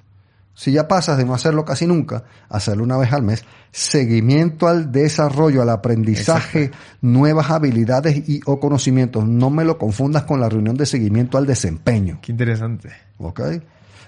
[0.54, 4.91] Si ya pasas de no hacerlo casi nunca, hacerlo una vez al mes, seguimiento al
[4.91, 9.27] desarrollo, al aprendizaje, nuevas habilidades y o conocimientos.
[9.27, 12.19] No me lo confundas con la reunión de seguimiento al desempeño.
[12.21, 12.89] Qué interesante.
[13.17, 13.41] ¿Ok?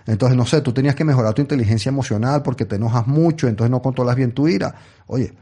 [0.05, 3.71] Entonces, no sé, tú tenías que mejorar tu inteligencia emocional porque te enojas mucho, entonces
[3.71, 4.75] no controlas bien tu ira.
[5.07, 5.33] Oye,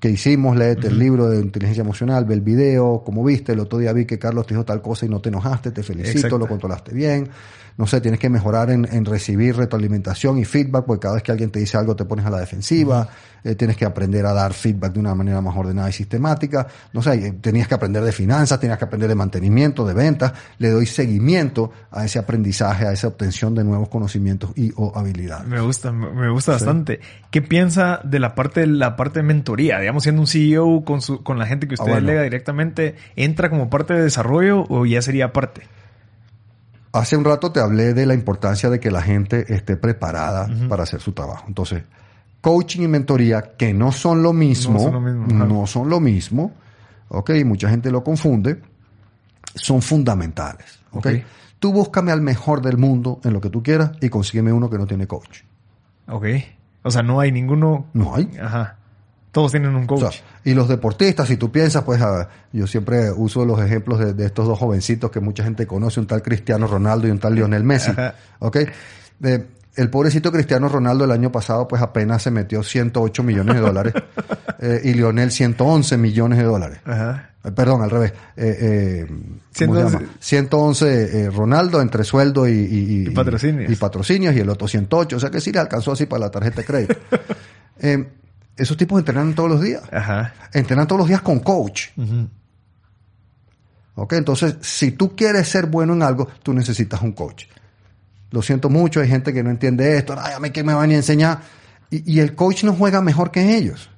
[0.00, 3.78] que hicimos, léete el libro de inteligencia emocional, ve el video, como viste, el otro
[3.78, 6.46] día vi que Carlos te dijo tal cosa y no te enojaste, te felicito, lo
[6.46, 7.28] controlaste bien
[7.78, 11.30] no sé, tienes que mejorar en, en, recibir retroalimentación y feedback, porque cada vez que
[11.30, 13.08] alguien te dice algo te pones a la defensiva,
[13.44, 17.02] eh, tienes que aprender a dar feedback de una manera más ordenada y sistemática, no
[17.02, 20.70] sé, eh, tenías que aprender de finanzas, tenías que aprender de mantenimiento, de ventas, le
[20.70, 25.46] doy seguimiento a ese aprendizaje, a esa obtención de nuevos conocimientos y o habilidades.
[25.46, 26.98] Me gusta, me gusta bastante.
[27.30, 29.78] ¿Qué piensa de la parte, la parte de mentoría?
[29.78, 33.50] Digamos, siendo un CEO con, su, con la gente que usted ah, delega directamente, ¿entra
[33.50, 35.62] como parte de desarrollo o ya sería parte?
[36.92, 40.84] Hace un rato te hablé de la importancia de que la gente esté preparada para
[40.84, 41.44] hacer su trabajo.
[41.46, 41.84] Entonces,
[42.40, 46.52] coaching y mentoría, que no son lo mismo, no son lo mismo,
[47.08, 47.30] ¿ok?
[47.44, 48.60] Mucha gente lo confunde,
[49.54, 51.08] son fundamentales, ¿ok?
[51.58, 54.78] Tú búscame al mejor del mundo en lo que tú quieras y consígueme uno que
[54.78, 55.40] no tiene coach.
[56.06, 56.26] Ok.
[56.84, 57.86] O sea, no hay ninguno.
[57.92, 58.30] No hay.
[58.40, 58.76] Ajá.
[59.32, 60.16] Todos tienen un coach.
[60.44, 64.46] y los deportistas, si tú piensas, pues ah, yo siempre uso los ejemplos de, estos
[64.46, 67.92] dos jovencitos que mucha gente conoce, un tal Cristiano Ronaldo y un tal Lionel Messi.
[68.40, 68.58] ¿Ok?
[69.20, 73.94] el pobrecito Cristiano Ronaldo el año pasado pues apenas se metió 108 millones de dólares
[74.60, 76.78] eh, y Lionel 111 millones de dólares.
[76.84, 77.30] Ajá.
[77.44, 78.12] Eh, perdón, al revés.
[78.36, 79.06] Eh,
[79.52, 80.86] 111, 111
[81.20, 83.70] eh, Ronaldo entre sueldo y, y, patrocinios.
[83.70, 85.16] y, patrocinios y el otro 108.
[85.16, 86.94] O sea que sí le alcanzó así para la tarjeta de crédito.
[88.58, 89.82] Esos tipos entrenan todos los días.
[90.52, 91.88] Entrenan todos los días con coach.
[93.94, 94.12] ¿Ok?
[94.12, 97.44] Entonces, si tú quieres ser bueno en algo, tú necesitas un coach.
[98.30, 100.14] Lo siento mucho, hay gente que no entiende esto.
[100.18, 101.40] Ay, a mí que me van a enseñar.
[101.90, 103.90] Y, el coach no juega mejor que ellos.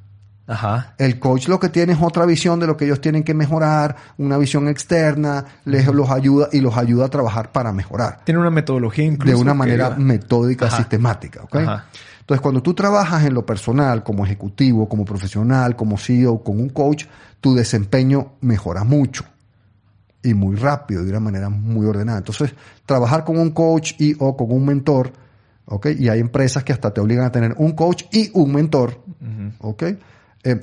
[0.47, 0.95] Ajá.
[0.99, 3.97] El coach lo que tiene es otra visión de lo que ellos tienen que mejorar,
[4.19, 8.21] una visión externa, les los ayuda y los ayuda a trabajar para mejorar.
[8.25, 9.37] Tiene una metodología incluso.
[9.37, 11.43] De una manera metódica, sistemática.
[11.43, 11.67] ¿okay?
[12.31, 16.69] Entonces, cuando tú trabajas en lo personal, como ejecutivo, como profesional, como CEO, con un
[16.69, 17.07] coach,
[17.41, 19.25] tu desempeño mejora mucho
[20.23, 22.19] y muy rápido, de una manera muy ordenada.
[22.19, 22.55] Entonces,
[22.87, 25.13] trabajar con un coach y o con un mentor,
[25.65, 25.89] ¿ok?
[25.99, 29.03] Y hay empresas que hasta te obligan a tener un coach y un mentor,
[29.59, 29.83] ¿ok?
[30.45, 30.61] Eh,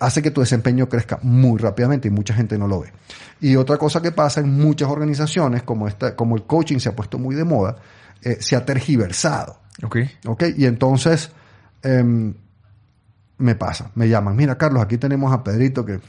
[0.00, 2.92] hace que tu desempeño crezca muy rápidamente y mucha gente no lo ve.
[3.40, 6.94] Y otra cosa que pasa en muchas organizaciones, como, esta, como el coaching se ha
[6.94, 7.76] puesto muy de moda,
[8.22, 9.67] eh, se ha tergiversado.
[9.82, 9.96] Ok.
[10.26, 11.30] Ok, y entonces
[11.82, 12.34] em,
[13.38, 16.00] me pasa, me llaman, mira Carlos, aquí tenemos a Pedrito que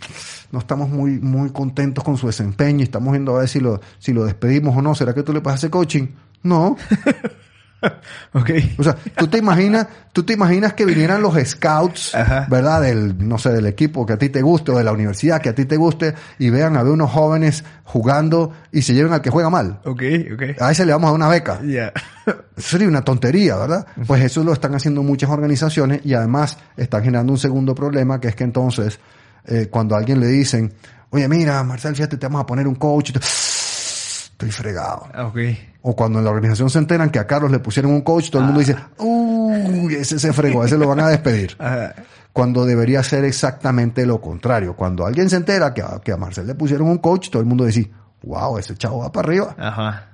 [0.51, 4.13] no estamos muy, muy contentos con su desempeño estamos viendo a ver si lo, si
[4.13, 4.95] lo despedimos o no.
[4.95, 6.07] ¿Será que tú le pasas ese coaching?
[6.43, 6.75] No.
[8.33, 8.75] okay.
[8.77, 12.13] O sea, tú te imaginas, tú te imaginas que vinieran los scouts,
[12.49, 12.81] ¿verdad?
[12.81, 15.49] Del, no sé, del equipo que a ti te guste o de la universidad que
[15.49, 19.21] a ti te guste y vean a ver unos jóvenes jugando y se lleven al
[19.21, 19.79] que juega mal.
[19.85, 20.61] Ok, ok.
[20.61, 21.61] A ese le vamos a dar una beca.
[21.63, 21.93] Ya.
[22.25, 23.87] eso sería una tontería, ¿verdad?
[24.05, 28.29] Pues eso lo están haciendo muchas organizaciones y además están generando un segundo problema que
[28.29, 28.99] es que entonces,
[29.45, 30.73] eh, cuando a alguien le dicen,
[31.09, 35.07] oye, mira, Marcel, fíjate, te vamos a poner un coach, estoy fregado.
[35.13, 35.37] Ah, ok.
[35.81, 38.41] O cuando en la organización se enteran que a Carlos le pusieron un coach, todo
[38.41, 41.57] el mundo dice, uy, ese se fregó, ese lo van a despedir.
[42.33, 44.75] Cuando debería ser exactamente lo contrario.
[44.75, 47.47] Cuando alguien se entera que a, que a Marcel le pusieron un coach, todo el
[47.47, 47.89] mundo dice,
[48.23, 49.55] wow, ese chavo va para arriba.
[49.57, 50.09] Ajá.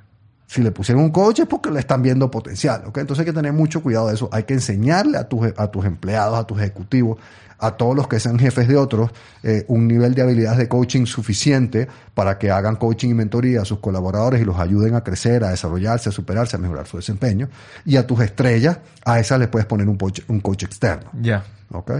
[0.47, 2.99] Si le pusieron un coach es porque le están viendo potencial, ¿ok?
[2.99, 4.30] Entonces hay que tener mucho cuidado de eso.
[4.32, 7.17] Hay que enseñarle a tus, a tus empleados, a tus ejecutivos,
[7.59, 9.11] a todos los que sean jefes de otros,
[9.43, 13.65] eh, un nivel de habilidades de coaching suficiente para que hagan coaching y mentoría a
[13.65, 17.49] sus colaboradores y los ayuden a crecer, a desarrollarse, a superarse, a mejorar su desempeño.
[17.85, 21.09] Y a tus estrellas, a esas les puedes poner un coach, un coach externo.
[21.21, 21.43] Ya.
[21.71, 21.91] ¿Ok?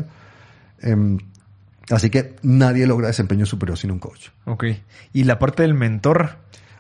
[0.82, 1.18] Em,
[1.90, 4.30] así que nadie logra desempeño superior sin un coach.
[4.46, 4.66] Ok.
[5.14, 6.38] Y la parte del mentor,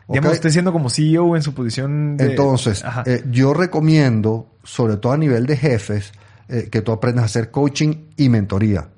[0.07, 2.31] Digamos, usted siendo como CEO en su posición de...
[2.31, 6.13] Entonces, eh, yo recomiendo, sobre todo a nivel de jefes,
[6.47, 8.89] eh, que tú aprendas a hacer coaching y mentoría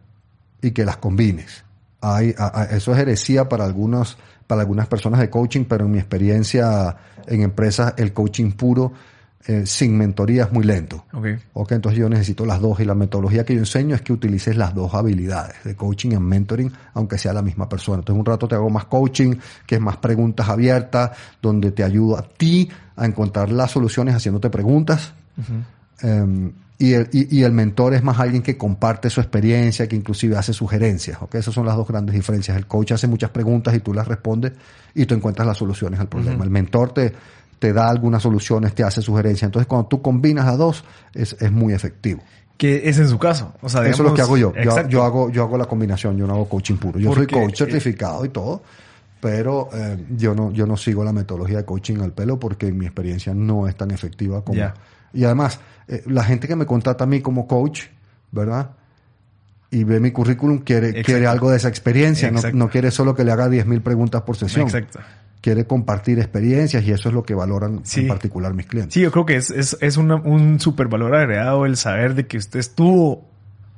[0.62, 1.64] y que las combines.
[2.02, 2.36] Hay,
[2.72, 6.96] eso es heresía para, algunos, para algunas personas de coaching, pero en mi experiencia
[7.28, 8.94] en empresas, el coaching puro
[9.46, 11.06] eh, sin mentoría es muy lento.
[11.14, 11.38] Okay.
[11.54, 11.72] ok.
[11.74, 14.74] Entonces yo necesito las dos y la metodología que yo enseño es que utilices las
[14.74, 18.00] dos habilidades de coaching y mentoring, aunque sea la misma persona.
[18.00, 22.18] Entonces un rato te hago más coaching, que es más preguntas abiertas, donde te ayudo
[22.18, 25.14] a ti a encontrar las soluciones haciéndote preguntas.
[26.02, 30.38] Em, y el, y, el, mentor es más alguien que comparte su experiencia, que inclusive
[30.38, 31.20] hace sugerencias.
[31.22, 31.36] ¿ok?
[31.36, 32.56] Esas son las dos grandes diferencias.
[32.56, 34.54] El coach hace muchas preguntas y tú las respondes
[34.94, 36.44] y tú encuentras las soluciones al problema.
[36.44, 37.14] El mentor te,
[37.58, 39.48] te da algunas soluciones, te hace sugerencias.
[39.48, 40.84] Entonces, cuando tú combinas las dos,
[41.16, 42.22] es, es muy efectivo.
[42.58, 43.54] Que es en su caso.
[43.62, 44.54] O sea, Eso es lo que hago yo.
[44.88, 45.04] yo.
[45.04, 47.00] hago, yo hago la combinación, yo no hago coaching puro.
[47.00, 48.62] Yo soy coach certificado y todo,
[49.20, 52.86] pero eh, yo no, yo no sigo la metodología de coaching al pelo porque mi
[52.86, 54.62] experiencia no es tan efectiva como.
[55.14, 57.84] Y además, eh, la gente que me contrata a mí como coach,
[58.32, 58.72] ¿verdad?
[59.70, 63.24] Y ve mi currículum, quiere, quiere algo de esa experiencia, no, no, quiere solo que
[63.24, 64.66] le haga 10.000 preguntas por sesión.
[64.66, 65.00] Exacto
[65.42, 68.94] quiere compartir experiencias y eso es lo que valoran en particular mis clientes.
[68.94, 72.38] Sí, yo creo que es, es, es un súper valor agregado el saber de que
[72.38, 73.26] usted estuvo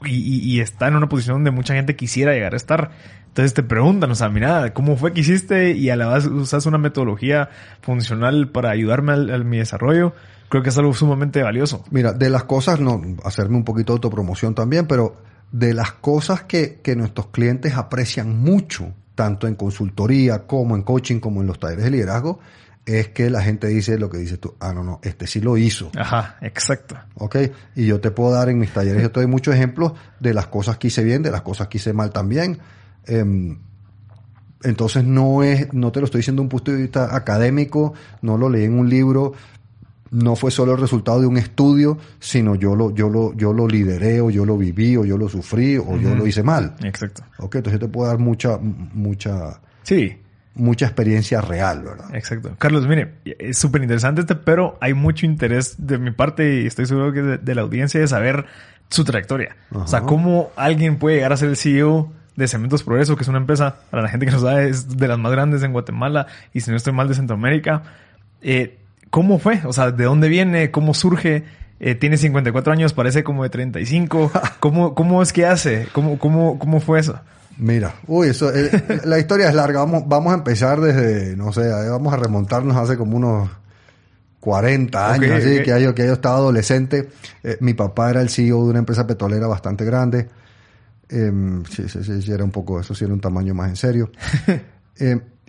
[0.03, 2.91] y, y, está en una posición donde mucha gente quisiera llegar a estar.
[3.27, 5.71] Entonces te preguntan, o sea, mira, ¿cómo fue que hiciste?
[5.71, 7.49] Y a la vez usas una metodología
[7.81, 10.13] funcional para ayudarme a mi desarrollo.
[10.49, 11.83] Creo que es algo sumamente valioso.
[11.91, 15.15] Mira, de las cosas, no, hacerme un poquito de autopromoción también, pero
[15.51, 21.19] de las cosas que, que nuestros clientes aprecian mucho tanto en consultoría como en coaching,
[21.19, 22.39] como en los talleres de liderazgo,
[22.85, 25.57] es que la gente dice lo que dices tú, ah, no, no, este sí lo
[25.57, 25.91] hizo.
[25.97, 26.95] Ajá, exacto.
[27.15, 27.35] Ok,
[27.75, 30.47] y yo te puedo dar en mis talleres, yo te doy muchos ejemplos de las
[30.47, 32.59] cosas que hice bien, de las cosas que hice mal también.
[33.05, 33.59] Em,
[34.63, 38.37] entonces no es, no te lo estoy diciendo de un punto de vista académico, no
[38.37, 39.33] lo leí en un libro,
[40.11, 43.67] no fue solo el resultado de un estudio, sino yo lo, yo lo, yo lo
[43.67, 46.75] lideré, o yo lo viví, o yo lo sufrí, o yo lo hice mal.
[46.83, 47.23] Exacto.
[47.37, 49.61] Ok, entonces yo te puedo dar mucha, mucha.
[49.83, 50.17] Sí.
[50.55, 52.13] Mucha experiencia real, ¿verdad?
[52.13, 52.55] Exacto.
[52.57, 56.85] Carlos, mire, es súper interesante este, pero hay mucho interés de mi parte y estoy
[56.85, 58.45] seguro que de, la audiencia de saber
[58.89, 59.55] su trayectoria.
[59.71, 63.27] O sea, cómo alguien puede llegar a ser el CEO de Cementos Progreso, que es
[63.29, 66.27] una empresa, para la gente que no sabe, es de las más grandes en Guatemala
[66.53, 67.83] y si no estoy mal de Centroamérica.
[68.41, 68.79] Eh,
[69.09, 69.61] ¿Cómo fue?
[69.65, 70.71] O sea, ¿de dónde viene?
[70.71, 71.43] ¿Cómo surge?
[71.79, 74.31] Eh, tiene 54 años, parece como de 35.
[74.59, 75.87] ¿Cómo, cómo es que hace?
[75.93, 77.19] ¿Cómo, cómo, cómo fue eso?
[77.57, 79.79] Mira, uy, eso, eh, la historia es larga.
[79.79, 83.49] Vamos, vamos a empezar desde, no sé, vamos a remontarnos hace como unos
[84.39, 87.09] 40 años, así, que yo, que yo estaba adolescente.
[87.43, 90.29] Eh, mi papá era el CEO de una empresa petrolera bastante grande.
[91.09, 94.11] Em, sí, sí, sí, era un poco, eso sí era un tamaño más en serio.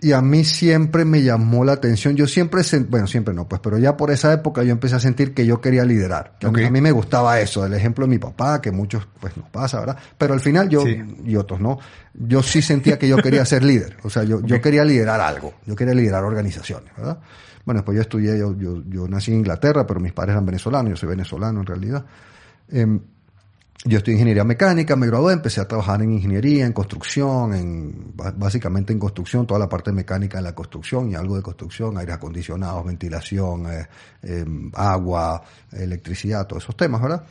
[0.01, 2.15] Em, y a mí siempre me llamó la atención.
[2.15, 5.33] Yo siempre, bueno, siempre no, pues, pero ya por esa época yo empecé a sentir
[5.33, 6.37] que yo quería liderar.
[6.39, 9.49] Que a, mí, me gustaba eso, el ejemplo de mi papá, que muchos, pues, nos
[9.49, 9.97] pasa, ¿verdad?
[10.17, 11.79] Pero al final yo, y otros no,
[12.13, 13.97] yo sí sentía que yo quería ser líder.
[14.03, 15.53] O sea, yo, yo quería liderar algo.
[15.65, 17.19] Yo quería liderar organizaciones, ¿verdad?
[17.65, 20.89] Bueno, después yo estudié, yo, yo, yo nací en Inglaterra, pero mis padres eran venezolanos,
[20.89, 22.05] yo soy venezolano en realidad.
[22.69, 22.99] Eh,
[23.83, 28.13] yo estoy en ingeniería mecánica, me gradué, empecé a trabajar en ingeniería, en construcción, en
[28.35, 32.13] básicamente en construcción, toda la parte mecánica de la construcción y algo de construcción, aire
[32.13, 33.87] acondicionado, ventilación, eh,
[34.21, 37.23] em, agua, electricidad, todos esos temas, ¿verdad?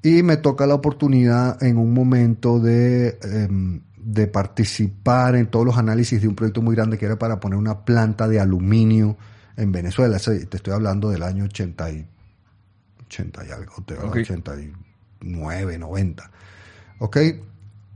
[0.00, 5.76] Y me toca la oportunidad en un momento de, em, de participar en todos los
[5.76, 9.16] análisis de un proyecto muy grande que era para poner una planta de aluminio
[9.56, 10.18] en Venezuela.
[10.18, 12.06] Te estoy hablando del año 80 y,
[13.06, 13.72] 80 y algo,
[14.12, 14.72] 80 y
[15.20, 16.30] 9, 90.
[16.98, 17.16] ¿Ok?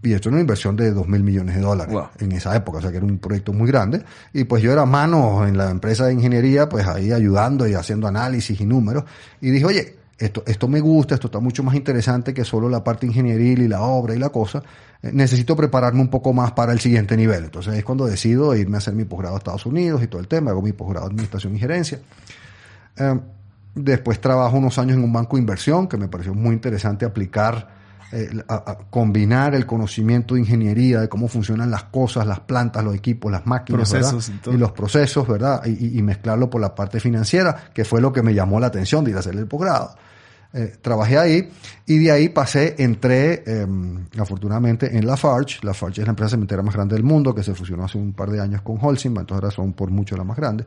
[0.05, 2.81] Y esto era una inversión de 2 mil millones de dólares en esa época, o
[2.83, 4.05] sea que era un proyecto muy grande.
[4.35, 8.07] Y pues yo era mano en la empresa de ingeniería, pues ahí ayudando y haciendo
[8.07, 9.05] análisis y números.
[9.41, 12.85] Y dije, oye, esto, esto me gusta, esto está mucho más interesante que solo la
[12.85, 14.62] parte ingenieril y la obra y la cosa.
[15.03, 17.45] Eh, necesito prepararme un poco más para el siguiente nivel.
[17.45, 20.29] Entonces es cuando decido irme a hacer mi posgrado a Estados Unidos y todo el
[20.29, 20.51] tema.
[20.51, 21.99] Hago mi posgrado de administración y gerencia.
[22.97, 23.20] Eh,
[23.75, 27.68] Después trabajo unos años en un banco de inversión, que me pareció muy interesante aplicar,
[28.12, 32.95] eh, a, combinar el conocimiento de ingeniería, de cómo funcionan las cosas, las plantas, los
[32.95, 33.93] equipos, las máquinas,
[34.47, 35.64] y, los procesos, ¿verdad?
[35.66, 39.11] Y, mezclarlo por la parte financiera, que fue lo que me llamó la atención de
[39.11, 39.97] ir a hacer el posgrado.
[40.53, 41.51] Eh, trabajé ahí
[41.85, 45.59] y de ahí pasé, entré em, afortunadamente en Lafarge.
[45.62, 48.31] Lafarge es la empresa cementera más grande del mundo que se fusionó hace un par
[48.31, 50.64] de años con Holcim, entonces ahora son por mucho la más grande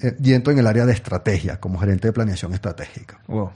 [0.00, 3.20] eh, y entro en el área de estrategia, como gerente de planeación estratégica.
[3.28, 3.50] Wow.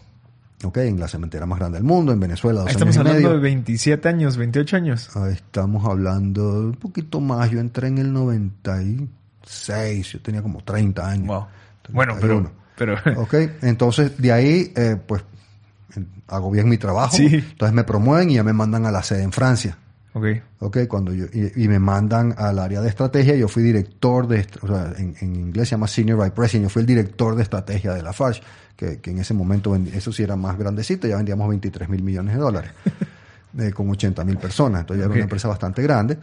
[0.64, 2.61] Ok, en la cementera más grande del mundo, en Venezuela.
[2.61, 5.11] Dos estamos hablando de 27 años, 28 años.
[5.30, 7.51] estamos hablando un poquito más.
[7.51, 11.26] Yo entré en el 96, yo tenía como 30 años.
[11.26, 11.47] Wow.
[11.91, 12.97] Bueno, pero, pero...
[13.20, 15.22] Ok, entonces de ahí, eh, pues,
[16.26, 17.16] hago bien mi trabajo.
[17.16, 17.26] Sí.
[17.26, 19.76] Entonces me promueven y ya me mandan a la sede en Francia.
[20.17, 20.41] Okay.
[20.61, 24.67] Ok, cuando yo, y, me mandan al área de estrategia, yo fui director de, o
[24.67, 28.03] sea, en, inglés se llama Senior Vice President, yo fui el director de estrategia de
[28.03, 28.43] la FARC,
[28.77, 32.35] que, que en ese momento, eso sí era más grandecito, ya vendíamos 23 mil millones
[32.35, 32.71] de dólares,
[33.59, 36.17] eh, con 80 mil personas, entonces ya era una empresa bastante grande.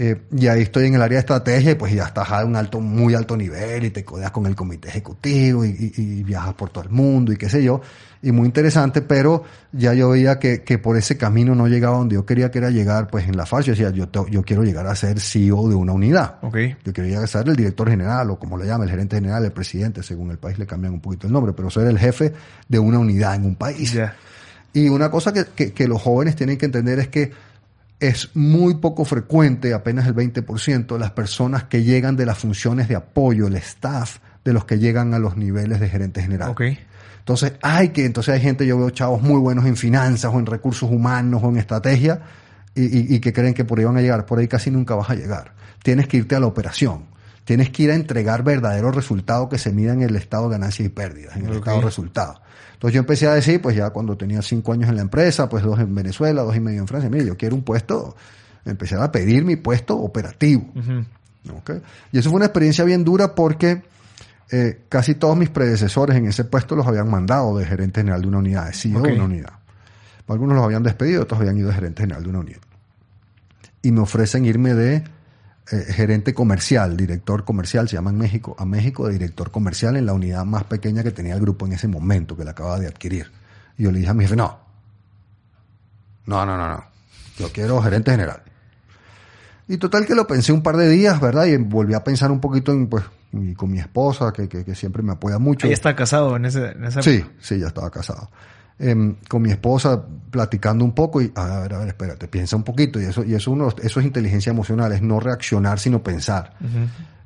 [0.00, 2.54] Eh, y ahí estoy en el área de estrategia y pues ya estás a un
[2.54, 6.84] alto, muy alto nivel y te codeas con el comité ejecutivo y, viajas por todo
[6.84, 7.80] el mundo y qué sé yo.
[8.22, 9.42] Y muy interesante, pero
[9.72, 12.70] ya yo veía que, que por ese camino no llegaba donde yo quería que era
[12.70, 13.66] llegar, pues en la fase.
[13.66, 16.36] Yo decía, yo, yo quiero llegar a ser CEO de una unidad.
[16.42, 16.76] Okay.
[16.84, 19.44] Yo quiero llegar a ser el director general o como le llama, el gerente general,
[19.44, 22.32] el presidente, según el país le cambian un poquito el nombre, pero ser el jefe
[22.68, 23.98] de una unidad en un país.
[24.72, 27.32] Y una cosa que, que, que los jóvenes tienen que entender es que
[28.00, 32.96] es muy poco frecuente, apenas el 20%, las personas que llegan de las funciones de
[32.96, 36.50] apoyo, el staff, de los que llegan a los niveles de gerente general.
[36.50, 36.78] Okay.
[37.18, 40.46] Entonces, hay que, entonces hay gente, yo veo chavos muy buenos en finanzas o en
[40.46, 42.22] recursos humanos o en estrategia
[42.74, 44.24] y, y que creen que por ahí van a llegar.
[44.24, 45.52] Por ahí casi nunca vas a llegar.
[45.82, 47.04] Tienes que irte a la operación.
[47.48, 50.84] Tienes que ir a entregar verdaderos resultados que se midan en el estado de ganancias
[50.84, 52.42] y pérdidas, en el estado de resultados.
[52.74, 55.64] Entonces yo empecé a decir, pues ya cuando tenía cinco años en la empresa, pues
[55.64, 58.14] dos en Venezuela, dos y medio en Francia, mire, yo quiero un puesto,
[58.66, 60.66] empecé a pedir mi puesto operativo.
[62.12, 63.80] Y eso fue una experiencia bien dura porque
[64.50, 68.28] eh, casi todos mis predecesores en ese puesto los habían mandado de gerente general de
[68.28, 69.52] una unidad, de CEO de una unidad.
[70.26, 72.60] Algunos los habían despedido, otros habían ido de gerente general de una unidad.
[73.80, 75.04] Y me ofrecen irme de
[75.70, 80.06] eh, gerente comercial, director comercial, se llama en México, a México de director comercial en
[80.06, 82.86] la unidad más pequeña que tenía el grupo en ese momento, que la acababa de
[82.86, 83.30] adquirir.
[83.76, 84.58] Y yo le dije a mi jefe, no,
[86.26, 86.84] no, no, no, no,
[87.36, 88.42] yo quiero gerente general.
[89.68, 91.44] Y total que lo pensé un par de días, ¿verdad?
[91.44, 93.04] Y volví a pensar un poquito en, pues,
[93.56, 95.66] con mi esposa, que, que, siempre me apoya mucho.
[95.66, 98.30] ¿Y está casado en ese, en esa Sí, sí, ya estaba casado.
[98.80, 100.00] Em, con mi esposa
[100.30, 103.34] platicando un poco y, a ver, a ver, espérate, piensa un poquito y eso, y
[103.34, 106.54] eso, uno, eso es inteligencia emocional, es no reaccionar sino pensar.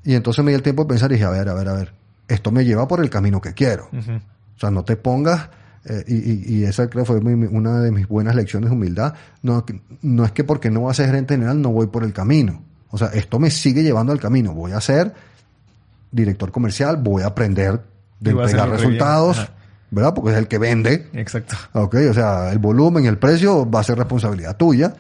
[0.03, 1.75] Y entonces me di el tiempo de pensar y dije, a ver, a ver, a
[1.75, 1.93] ver,
[2.27, 3.91] esto me lleva por el camino que quiero.
[3.93, 5.51] O sea, no te pongas,
[5.85, 9.67] eh, y, y, esa creo fue una de mis buenas lecciones de humildad, no,
[10.01, 12.63] no es que porque no voy a ser gerente general no voy por el camino.
[12.89, 14.55] O sea, esto me sigue llevando al camino.
[14.55, 15.13] Voy a ser
[16.11, 17.83] director comercial, voy a aprender
[18.21, 19.51] de entregar resultados
[19.93, 20.15] ¿verdad?
[20.15, 21.07] Porque es el que vende.
[21.13, 21.55] Exacto.
[21.75, 24.95] Ok, o sea, el volumen, el precio va a ser responsabilidad tuya.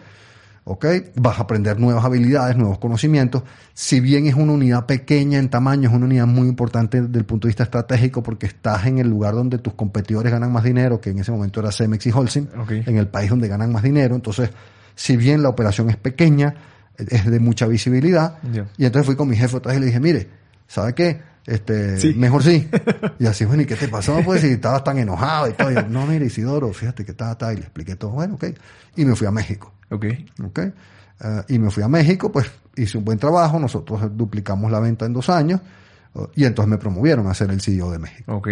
[0.65, 0.87] ¿ok?
[1.17, 3.43] Vas a aprender nuevas habilidades, nuevos conocimientos.
[3.75, 7.25] Si bien es una unidad pequeña en tamaño, es una unidad muy importante desde el
[7.25, 11.01] punto de vista estratégico porque estás en el lugar donde tus competidores ganan más dinero,
[11.01, 14.15] que en ese momento era Cemex y Holcim, en el país donde ganan más dinero.
[14.15, 14.51] Entonces,
[14.95, 16.55] si bien la operación es pequeña,
[16.97, 18.39] es de mucha visibilidad.
[18.77, 20.29] Y entonces fui con mi jefe otra vez y le dije, mire,
[20.69, 21.32] ¿sabe qué?
[21.47, 22.69] Este, mejor sí.
[23.19, 24.21] Y así, bueno, ¿y qué te pasó?
[24.25, 25.71] Pues si estabas tan enojado y todo.
[25.89, 28.13] no, mire, Isidoro, fíjate que estaba, estaba, y le expliqué todo.
[28.13, 28.45] Bueno, ok.
[28.97, 29.73] Y me fui a México.
[29.91, 30.07] Ok.
[30.45, 30.59] Ok.
[30.59, 35.07] Eh, y me fui a México, pues hice un buen trabajo, nosotros duplicamos la venta
[35.07, 35.61] en dos años,
[36.15, 38.35] uh, y entonces me promovieron a ser el CEO de México.
[38.35, 38.49] Ok.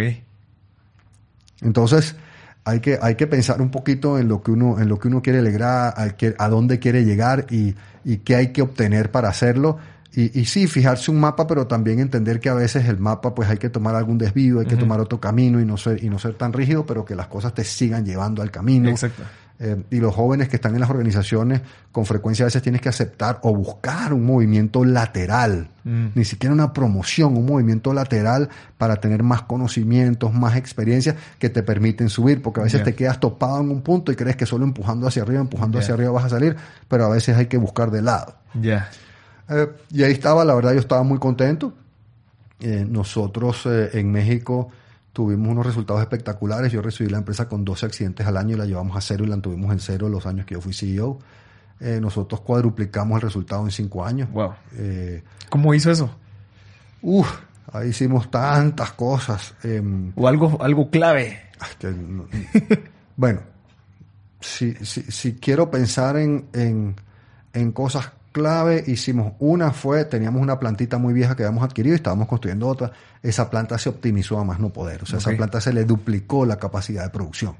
[1.61, 2.15] Entonces,
[2.63, 5.21] hay que, hay que pensar un poquito en lo que uno, en lo que uno
[5.21, 9.77] quiere lograr, a, a dónde quiere llegar y, y qué hay que obtener para hacerlo
[10.13, 13.49] y, y, sí, fijarse un mapa, pero también entender que a veces el mapa, pues
[13.49, 16.19] hay que tomar algún desvío, hay que tomar otro camino y no ser, y no
[16.19, 18.89] ser tan rígido, pero que las cosas te sigan llevando al camino.
[18.89, 19.23] Exacto.
[19.63, 22.89] Eh, y los jóvenes que están en las organizaciones, con frecuencia a veces tienes que
[22.89, 26.07] aceptar o buscar un movimiento lateral, mm.
[26.15, 28.49] ni siquiera una promoción, un movimiento lateral
[28.79, 33.19] para tener más conocimientos, más experiencias que te permiten subir, porque a veces te quedas
[33.19, 36.25] topado en un punto y crees que solo empujando hacia arriba, empujando hacia arriba vas
[36.25, 36.55] a salir,
[36.87, 38.33] pero a veces hay que buscar de lado.
[38.59, 38.89] Ya.
[39.51, 41.73] Eh, y ahí estaba, la verdad yo estaba muy contento.
[42.59, 44.69] Eh, nosotros eh, en México
[45.13, 46.71] tuvimos unos resultados espectaculares.
[46.71, 49.27] Yo recibí la empresa con 12 accidentes al año y la llevamos a cero y
[49.27, 51.19] la tuvimos en cero los años que yo fui CEO.
[51.99, 54.31] nosotros cuadruplicamos el resultado en cinco años.
[54.31, 54.53] Wow.
[55.49, 56.09] ¿Cómo hizo eso?
[57.01, 57.27] Uf,
[57.73, 59.55] ahí hicimos tantas cosas.
[59.63, 61.41] Em, o algo, algo clave.
[63.17, 63.41] bueno,
[64.39, 66.95] si, si, si, quiero pensar en, en,
[67.53, 71.97] en cosas clave hicimos una fue, teníamos una plantita muy vieja que habíamos adquirido y
[71.97, 72.91] estábamos construyendo otra.
[73.21, 75.03] Esa planta se optimizó a más no poder.
[75.03, 77.55] O sea, esa planta se le duplicó la capacidad de producción.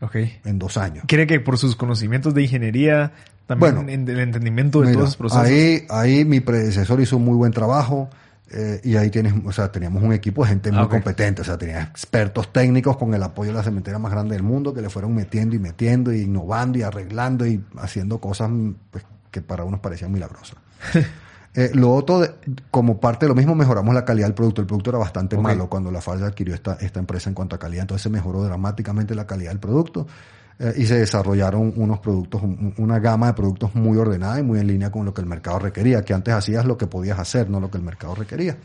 [0.00, 0.40] Okay.
[0.44, 1.04] En dos años.
[1.06, 3.12] ¿Quiere que por sus conocimientos de ingeniería,
[3.46, 5.46] también en el entendimiento de todos los procesos?
[5.46, 8.10] Ahí, ahí mi predecesor hizo un muy buen trabajo.
[8.48, 11.44] Eh, y ahí tienes, o sea, teníamos un equipo de gente muy ah, competente, o
[11.44, 14.80] sea, tenía expertos técnicos con el apoyo de la cementera más grande del mundo que
[14.80, 18.48] le fueron metiendo y metiendo y innovando y arreglando y haciendo cosas
[18.92, 20.56] pues, que para unos parecían milagrosas.
[21.54, 22.26] eh, lo otro,
[22.70, 24.60] como parte de lo mismo, mejoramos la calidad del producto.
[24.60, 27.58] El producto era bastante malo cuando la Falda adquirió esta, esta empresa en cuanto a
[27.58, 30.06] calidad, entonces se mejoró dramáticamente la calidad del producto.
[30.58, 32.40] Eh, y se desarrollaron unos productos,
[32.78, 35.58] una gama de productos muy ordenada y muy en línea con lo que el mercado
[35.58, 38.56] requería, que antes hacías lo que podías hacer, no lo que el mercado requería.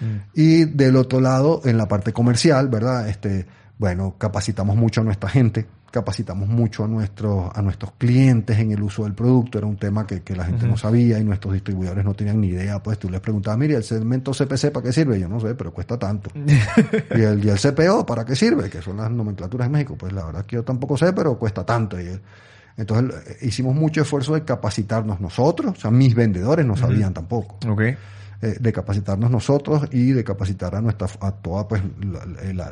[0.00, 0.16] Mm.
[0.34, 3.08] Y del otro lado, en la parte comercial, ¿verdad?
[3.08, 3.46] Este,
[3.78, 8.82] bueno, capacitamos mucho a nuestra gente, capacitamos mucho a nuestros, a nuestros clientes en el
[8.82, 12.14] uso del producto, era un tema que, la gente no sabía y nuestros distribuidores no
[12.14, 15.28] tenían ni idea, pues tú les preguntabas, mire, el segmento CPC para qué sirve, yo
[15.28, 16.30] no sé, pero cuesta tanto.
[16.34, 20.12] y, el, y el CPO para qué sirve, que son las nomenclaturas de México, pues
[20.12, 22.00] la verdad que yo tampoco sé, pero cuesta tanto.
[22.00, 22.18] Y,
[22.78, 27.58] entonces eh, hicimos mucho esfuerzo de capacitarnos nosotros, o sea, mis vendedores no sabían tampoco.
[27.68, 27.96] Okay.
[28.44, 31.80] Eh, de capacitarnos nosotros y de capacitar a nuestra a todos pues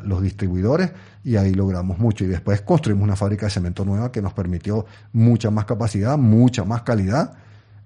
[0.03, 0.91] los distribuidores
[1.23, 4.85] y ahí logramos mucho y después construimos una fábrica de cemento nueva que nos permitió
[5.13, 7.35] mucha más capacidad, mucha más calidad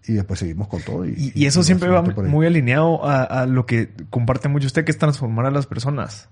[0.08, 1.06] y después seguimos con todo.
[1.06, 5.46] Y, eso siempre va muy alineado a, lo que comparte mucho usted, que es transformar
[5.46, 6.28] a las personas.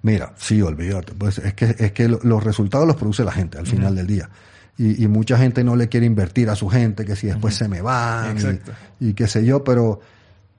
[0.00, 1.12] Mira, sí, olvídate.
[1.12, 4.30] Pues es que, es que los resultados los produce la gente al final del día.
[4.78, 7.82] Y, mucha gente no le quiere invertir a su gente, que si después se me
[7.82, 8.38] van
[9.00, 10.00] y, y, qué sé yo, pero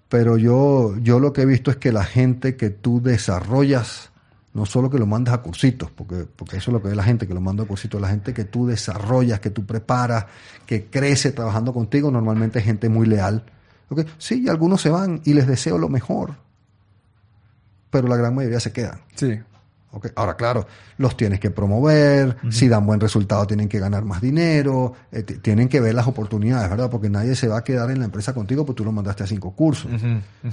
[0.10, 4.10] pero yo, yo lo que he visto es que la gente que tú desarrollas,
[4.56, 7.04] no solo que lo mandas a cursitos, porque, porque eso es lo que ve la
[7.04, 10.26] gente que lo manda a cursitos, la gente que tú desarrollas, que tú preparas,
[10.66, 13.46] que crece trabajando contigo, normalmente es gente muy leal.
[13.90, 14.06] ¿Okay?
[14.18, 16.36] Sí, algunos se van y les deseo lo mejor,
[17.92, 19.02] pero la gran mayoría se quedan.
[19.14, 19.40] Sí.
[20.16, 20.68] Ahora, claro,
[20.98, 25.68] los tienes que promover, si dan buen resultado tienen que ganar más dinero, eh, tienen
[25.68, 26.92] que ver las oportunidades, ¿verdad?
[26.92, 29.28] Porque nadie se va a quedar en la empresa contigo porque tú lo mandaste a
[29.28, 29.90] cinco cursos.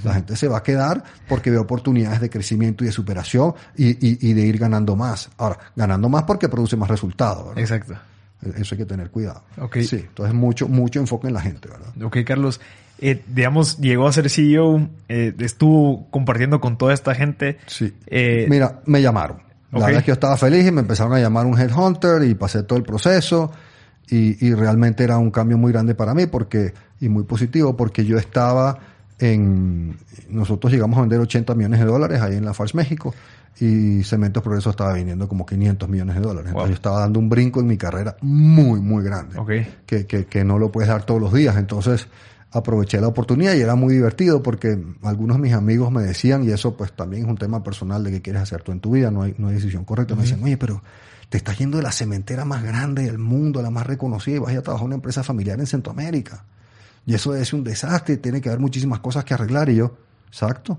[0.03, 4.27] La gente se va a quedar porque ve oportunidades de crecimiento y de superación y,
[4.27, 5.29] y, de ir ganando más.
[5.37, 7.59] Ahora, ganando más porque produce más resultados, ¿verdad?
[7.59, 7.93] Exacto.
[8.41, 9.43] E, eso hay que tener cuidado.
[9.57, 9.83] Okay.
[9.85, 11.89] Sí, entonces mucho, mucho enfoque en la gente, ¿verdad?
[12.03, 12.59] Ok, Carlos.
[12.99, 17.57] Eh, digamos, llegó a ser CEO, eh, estuvo compartiendo con toda esta gente.
[17.67, 17.93] Sí.
[18.07, 19.47] Eh, Mira, me llamaron.
[19.71, 22.35] La verdad es que yo estaba feliz y me empezaron a llamar un headhunter y
[22.35, 23.51] pasé todo el proceso
[24.09, 28.05] y, y, realmente era un cambio muy grande para mí porque y muy positivo porque
[28.05, 28.79] yo estaba
[29.19, 29.97] en
[30.29, 33.13] nosotros llegamos a vender 80 millones de dólares ahí en la Fars México
[33.59, 36.49] y Cementos Progreso estaba vendiendo como 500 millones de dólares.
[36.49, 39.67] Entonces yo estaba dando un brinco en mi carrera muy muy grande okay.
[39.85, 41.57] que, que, que no lo puedes dar todos los días.
[41.57, 42.07] Entonces
[42.57, 46.51] aproveché la oportunidad y era muy divertido porque algunos de mis amigos me decían, y
[46.51, 49.11] eso pues también es un tema personal de qué quieres hacer tú en tu vida,
[49.11, 50.81] no hay, no hay decisión correcta, me decían, oye, pero
[51.29, 54.55] te estás yendo de la cementera más grande del mundo, la más reconocida, y vas
[54.55, 56.43] a trabajar en una empresa familiar en Centroamérica.
[57.05, 59.69] Y eso es un desastre, tiene que haber muchísimas cosas que arreglar.
[59.69, 59.97] Y yo,
[60.27, 60.77] exacto.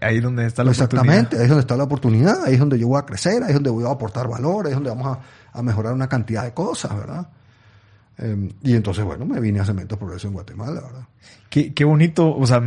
[0.00, 2.78] Ahí es donde está la Exactamente, ahí es donde está la oportunidad, ahí es donde
[2.78, 5.18] yo voy a crecer, ahí es donde voy a aportar valor, ahí es donde vamos
[5.52, 7.26] a mejorar una cantidad de cosas, ¿verdad?
[8.20, 11.08] Em, y entonces, bueno, me vine a Cementos Progreso en Guatemala, ¿verdad?
[11.48, 12.62] Qué, qué bonito, o sea,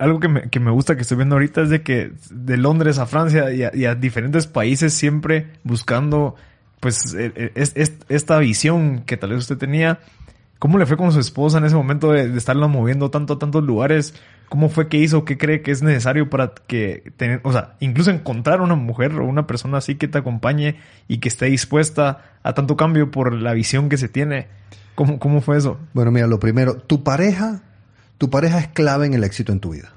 [0.00, 2.98] algo que me, que me, gusta que estoy viendo ahorita es de que de Londres
[2.98, 6.36] a Francia y a, diferentes países siempre buscando,
[6.80, 7.74] pues, e, e, es,
[8.08, 10.00] esta visión que tal vez usted tenía.
[10.58, 13.38] ¿Cómo le fue con su esposa en ese momento de, de estarla moviendo tanto a
[13.38, 14.14] tantos lugares?
[14.48, 15.24] ¿Cómo fue que hizo?
[15.24, 19.24] ¿Qué cree que es necesario para que tener, o sea, incluso encontrar una mujer o
[19.26, 20.76] una persona así que te acompañe
[21.06, 24.46] y que esté dispuesta a tanto cambio por la visión que se tiene?
[24.94, 25.78] ¿Cómo, cómo fue eso?
[25.92, 27.60] Bueno, mira, lo primero, tu pareja,
[28.16, 29.92] tu pareja es clave en el éxito en tu vida.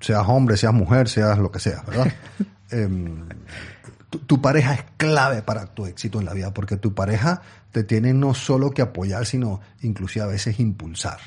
[0.00, 2.12] Seas hombre, seas mujer, seas lo que sea, ¿verdad?
[2.72, 3.24] Em,
[4.28, 7.42] tu, pareja es clave para tu éxito en la vida, porque tu pareja
[7.72, 11.18] te tiene no solo que apoyar, sino inclusive a veces impulsar.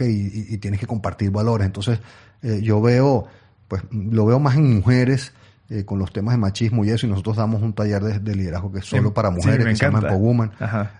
[0.00, 1.64] y, tienes que compartir valores.
[1.64, 1.98] Entonces,
[2.42, 3.26] eh, yo veo,
[3.68, 5.32] pues lo veo más en mujeres.
[5.68, 8.70] Eh, con los temas de machismo y eso, y nosotros damos un taller de, liderazgo
[8.70, 10.52] que es solo para mujeres, que se llama Woman.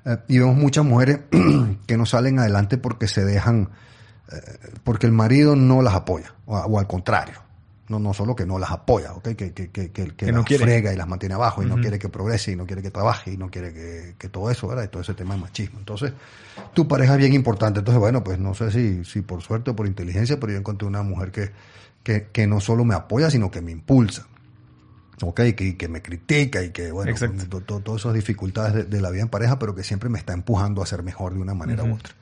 [0.05, 1.21] Eh, y vemos muchas mujeres
[1.87, 3.69] que no salen adelante porque se dejan,
[4.85, 7.47] porque el marido no las apoya, o al contrario.
[7.89, 9.37] No, no solo que no las apoya, ¿okay?
[9.37, 12.51] que, que, que, que, las frega y las mantiene abajo y no quiere que progrese
[12.51, 14.83] y no quiere que trabaje y no quiere que, todo eso, ¿verdad?
[14.85, 15.79] Y todo ese tema de machismo.
[15.79, 16.13] Entonces,
[16.75, 17.79] tu pareja es bien importante.
[17.79, 20.89] Entonces, bueno, pues no sé si, si por suerte o por inteligencia, pero yo encontré
[20.89, 21.53] una mujer que,
[22.03, 24.27] que, que no solo me apoya, sino que me impulsa.
[25.23, 25.41] ¿ok?
[25.57, 27.15] Que, que me critica y que, bueno,
[27.75, 30.87] todas esas dificultades de, la vida en pareja, pero que siempre me está empujando a
[30.87, 32.15] ser mejor de una manera u otra.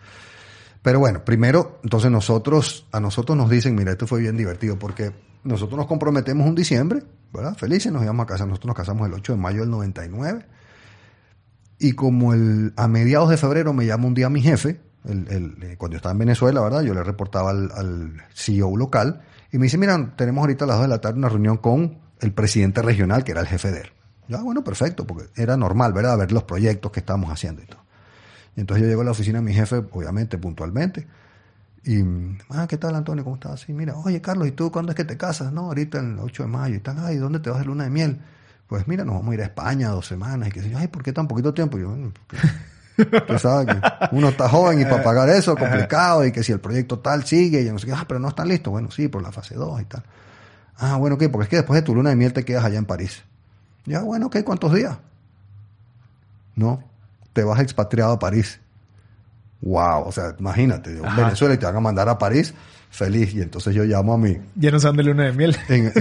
[0.84, 5.12] Pero bueno, primero, entonces nosotros, a nosotros nos dicen, mira, esto fue bien divertido porque
[5.42, 7.56] nosotros nos comprometemos un diciembre, ¿verdad?
[7.56, 8.46] Felices, nos íbamos a casar.
[8.46, 10.44] Nosotros nos casamos el 8 de mayo del 99.
[11.78, 15.62] Y como el, a mediados de febrero me llama un día mi jefe, el, el,
[15.62, 16.82] eh, cuando yo estaba en Venezuela, ¿verdad?
[16.82, 19.22] Yo le reportaba al, al, CEO local
[19.52, 21.98] y me dice, mira, tenemos ahorita a las 2 de la tarde una reunión con
[22.20, 23.88] el presidente regional, que era el jefe de él.
[24.28, 26.18] Ya, bueno, perfecto, porque era normal, ¿verdad?
[26.18, 27.83] Ver los proyectos que estábamos haciendo y todo.
[28.56, 31.06] Entonces yo llego a la oficina de mi jefe, obviamente, puntualmente,
[31.86, 32.02] y,
[32.48, 33.24] ah, ¿qué tal, Antonio?
[33.24, 33.60] ¿Cómo estás?
[33.60, 35.52] Sí, mira, oye, Carlos, ¿y tú cuándo es que te casas?
[35.52, 36.76] No, ahorita el 8 de mayo.
[36.76, 38.20] Y tal, ay, ¿dónde te vas de luna de miel?
[38.66, 40.48] Pues mira, nos vamos a ir a España dos semanas.
[40.48, 41.76] Y que ay, ¿por qué tan poquito tiempo?
[41.76, 42.12] Y yo, bueno,
[43.26, 43.80] tú sabes que
[44.12, 47.24] uno está joven y para pagar eso es complicado y que si el proyecto tal
[47.24, 48.70] sigue y no sé qué, ah, pero no están listos.
[48.70, 50.04] Bueno, sí, por la fase 2 y tal.
[50.78, 51.28] Ah, bueno, ¿qué?
[51.28, 53.24] Porque es que después de tu luna de miel te quedas allá en París.
[53.84, 54.42] Ya, bueno, ¿qué?
[54.42, 54.96] ¿Cuántos días?
[56.56, 56.82] No,
[57.34, 58.60] te vas expatriado a París
[59.64, 62.54] wow, o sea, imagínate, de Venezuela y te van a mandar a París,
[62.90, 63.34] feliz.
[63.34, 64.36] Y entonces yo llamo a mi...
[64.56, 65.56] Ya no saben de luna de miel.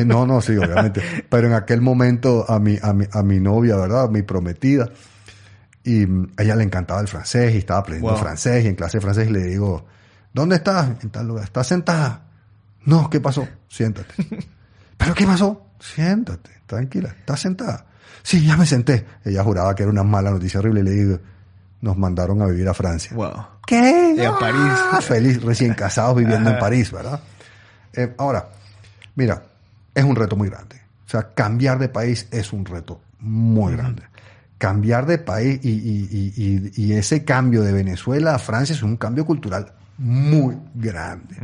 [0.05, 1.01] no, no, sí, obviamente.
[1.29, 4.03] Pero en aquel momento a mi, a mi, a mi novia, ¿verdad?
[4.03, 4.89] A mi prometida.
[5.83, 9.01] Y a ella le encantaba el francés y estaba aprendiendo francés y en clase de
[9.01, 9.85] francés le digo,
[10.33, 11.01] ¿dónde estás?
[11.01, 11.45] En tal lugar.
[11.45, 12.25] ¿Estás sentada?
[12.85, 13.47] No, ¿qué pasó?
[13.69, 14.13] Siéntate.
[14.97, 15.67] ¿Pero qué pasó?
[15.79, 17.15] Siéntate, tranquila.
[17.19, 17.85] ¿Estás sentada?
[18.21, 19.05] Sí, ya me senté.
[19.25, 21.19] Ella juraba que era una mala noticia horrible y le digo,
[21.81, 23.11] nos mandaron a vivir a Francia.
[23.15, 23.45] Wow.
[23.65, 24.15] ¿Qué?
[24.17, 24.79] Y a París.
[24.91, 27.19] Ah, feliz, recién casados viviendo en París, ¿verdad?
[27.93, 28.47] Eh, ahora,
[29.15, 29.43] mira,
[29.93, 30.81] es un reto muy grande.
[31.05, 34.03] O sea, cambiar de país es un reto muy grande.
[34.57, 38.95] Cambiar de país y, y, y, y, ese cambio de Venezuela a Francia es un
[38.95, 41.35] cambio cultural muy grande.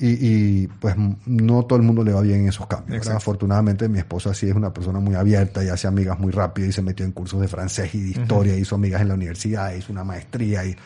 [0.00, 0.94] Y, pues
[1.26, 3.08] no todo el mundo le va bien en esos cambios.
[3.08, 6.72] Afortunadamente mi esposa sí es una persona muy abierta y hace amigas muy rápido y
[6.72, 9.92] se metió en cursos de francés y de historia, hizo amigas en la universidad, hizo
[9.92, 10.76] una maestría y,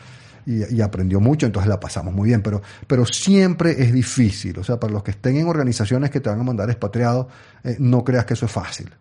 [0.45, 2.41] y, aprendió mucho, entonces la pasamos muy bien.
[2.41, 4.57] Pero, pero siempre es difícil.
[4.59, 7.27] O sea, para los que estén en organizaciones que te van a mandar expatriados,
[7.63, 8.91] eh, no creas que eso es fácil.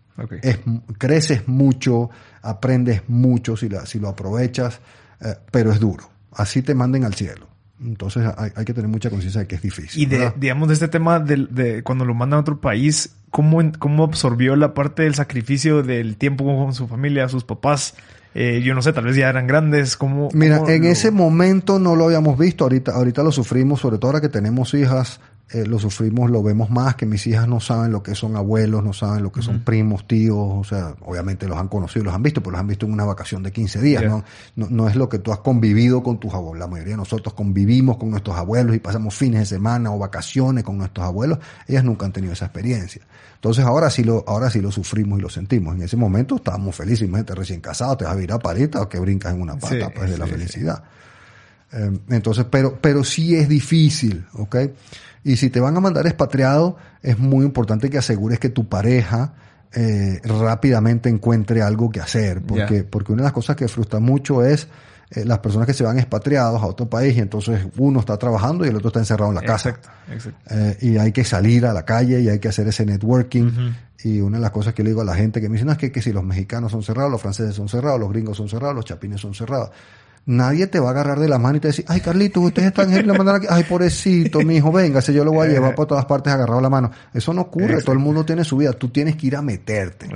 [0.42, 0.58] Es,
[0.98, 2.10] creces mucho,
[2.42, 4.80] aprendes mucho si, la, si lo aprovechas,
[5.20, 6.10] eh, pero es duro.
[6.32, 7.51] Así te manden al cielo.
[7.85, 10.03] Entonces hay, que tener mucha conciencia de que es difícil.
[10.03, 13.61] Y de, digamos, de este tema de, de, cuando lo mandan a otro país, ¿cómo,
[13.78, 17.95] ¿cómo absorbió la parte del sacrificio del tiempo con su familia, sus papás?
[18.35, 19.97] Eh, yo no sé, tal vez ya eran grandes.
[19.97, 24.09] ¿cómo, Mira, en ese momento no lo habíamos visto, ahorita, ahorita lo sufrimos, sobre todo
[24.09, 25.20] ahora que tenemos hijas,
[25.53, 28.82] eh, lo sufrimos, lo vemos más, que mis hijas no saben lo que son abuelos,
[28.82, 32.22] no saben lo que son primos, tíos, o sea, obviamente los han conocido, los han
[32.22, 34.24] visto, pero los han visto en una vacación de 15 días, ¿no?
[34.57, 34.68] ¿no?
[34.70, 36.59] No es lo que tú has convivido con tus abuelos.
[36.59, 40.64] La mayoría de nosotros convivimos con nuestros abuelos y pasamos fines de semana o vacaciones
[40.64, 41.38] con nuestros abuelos.
[41.66, 43.03] Ellas nunca han tenido esa experiencia.
[43.34, 45.74] Entonces ahora sí lo, ahora sí lo sufrimos y lo sentimos.
[45.74, 48.88] En ese momento estábamos felices, imagínate, recién casados, te vas a ir a parita o
[48.88, 50.82] que brincas en una pata, pues de la felicidad.
[51.73, 54.57] Em, entonces, pero, pero sí es difícil, ¿ok?
[55.25, 59.35] Y si te van a mandar expatriado, es muy importante que asegures que tu pareja
[59.73, 64.45] eh, rápidamente encuentre algo que hacer, porque, porque una de las cosas que frustra mucho
[64.45, 64.68] es
[65.12, 68.66] eh, las personas que se van expatriados a otro país y entonces uno está trabajando
[68.66, 69.70] y el otro está encerrado en la casa.
[69.70, 70.55] Exacto, exacto.
[70.55, 73.51] Eh, y hay que salir a la calle y hay que hacer ese networking.
[74.05, 75.79] Y una de las cosas que le digo a la gente que me dicen es
[75.79, 78.75] que, que si los mexicanos son cerrados, los franceses son cerrados, los gringos son cerrados,
[78.75, 79.70] los chapines son cerrados
[80.27, 82.93] nadie te va a agarrar de la mano y te decir, ay Carlitos, ustedes están
[82.93, 85.75] en la manera aquí, ay pobrecito, mi hijo, venga, si yo lo voy a llevar
[85.75, 86.91] por todas partes agarrado la mano.
[87.12, 90.09] Eso no ocurre, todo el mundo tiene su vida, tú tienes que ir a meterte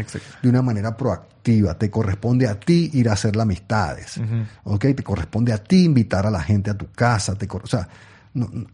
[0.43, 4.21] de una manera proactiva, te corresponde a ti ir a hacer las amistades,
[4.65, 4.87] ¿ok?
[4.95, 7.89] Te corresponde a ti invitar a la gente a tu casa, te, o sea,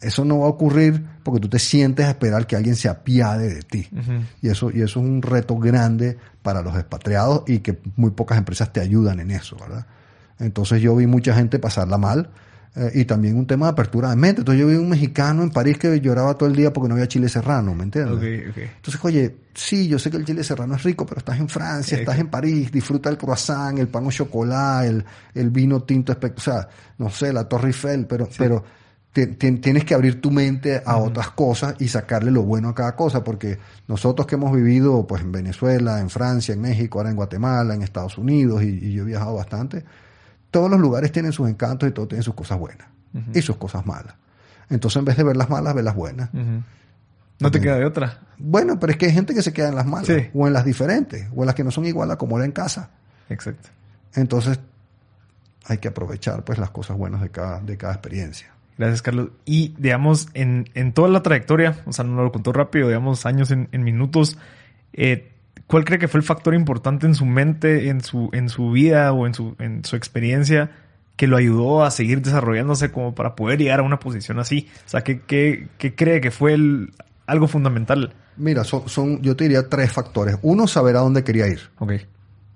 [0.01, 3.49] eso no va a ocurrir porque tú te sientes a esperar que alguien se apiade
[3.49, 3.89] de ti.
[4.41, 8.39] y, eso, y eso es un reto grande para los expatriados y que muy pocas
[8.39, 9.87] empresas te ayudan en eso, ¿verdad?
[10.43, 12.31] Entonces yo vi mucha gente pasarla mal.
[12.75, 14.41] Eh, y también un tema de apertura de mente.
[14.41, 17.07] Entonces yo vi un mexicano en París que lloraba todo el día porque no había
[17.07, 18.17] chile serrano, ¿me entiendes?
[18.77, 21.99] Entonces, oye, sí, yo sé que el chile serrano es rico, pero estás en Francia,
[21.99, 26.41] estás en París, disfruta el croissant, el pan au chocolat, el, el vino tinto, o
[26.41, 26.67] sea,
[26.97, 28.65] no sé, la Torre Eiffel, pero, pero
[29.13, 33.23] tienes que abrir tu mente a otras cosas y sacarle lo bueno a cada cosa,
[33.23, 37.75] porque nosotros que hemos vivido pues en Venezuela, en Francia, en México, ahora en Guatemala,
[37.75, 39.85] en Estados Unidos, y, y yo he viajado bastante,
[40.53, 42.87] todos los lugares tienen sus encantos y todos tienen sus cosas buenas
[43.35, 44.15] y sus cosas malas.
[44.71, 46.31] Entonces, en vez de ver las malas, ve las buenas.
[47.41, 48.21] No te queda de otra.
[48.39, 50.65] Bueno, pero es que hay gente que se queda en las malas, o en las
[50.65, 52.91] diferentes, o en las que no son iguales a como era en casa.
[53.29, 53.71] Exacto.
[54.15, 54.61] Entonces,
[55.65, 58.49] hay que aprovechar pues las cosas buenas de cada, de cada experiencia.
[58.79, 59.31] Gracias, Carlos.
[59.45, 63.51] Y, digamos, en, en toda la trayectoria, o sea, no lo contó rápido, digamos, años
[63.51, 64.39] en, en minutos,
[64.93, 65.32] eh,
[65.73, 69.11] ¿Cuál cree que fue el factor importante en su mente, en su, en su vida
[69.15, 70.71] o en su, en su experiencia
[71.17, 74.69] que lo ayudó a seguir desarrollándose como para poder llegar a una posición así?
[74.85, 76.93] O sea, ¿qué, qué, qué cree que fue el,
[77.25, 78.13] algo fundamental?
[78.37, 80.37] Mira, son, son, yo te diría tres factores.
[80.43, 81.61] Uno, saber a dónde quería ir.
[81.79, 81.93] Ok.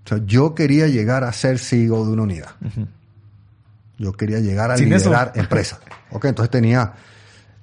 [0.05, 2.51] O sea, yo quería llegar a ser CEO de una unidad.
[3.97, 5.81] Yo quería llegar a liderar empresa.
[6.11, 6.93] Ok, entonces tenía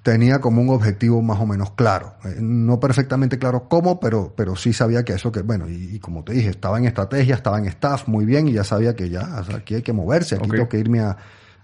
[0.03, 2.13] tenía como un objetivo más o menos claro.
[2.25, 6.23] Eh, no perfectamente claro cómo, pero, pero sí sabía que eso que, bueno, y, como
[6.23, 9.43] te dije, estaba en estrategia, estaba en staff muy bien y ya sabía que ya,
[9.55, 11.17] aquí hay que moverse, aquí tengo que irme a,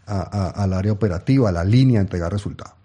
[0.08, 2.80] al área operativa, a la línea, a entregar resultados.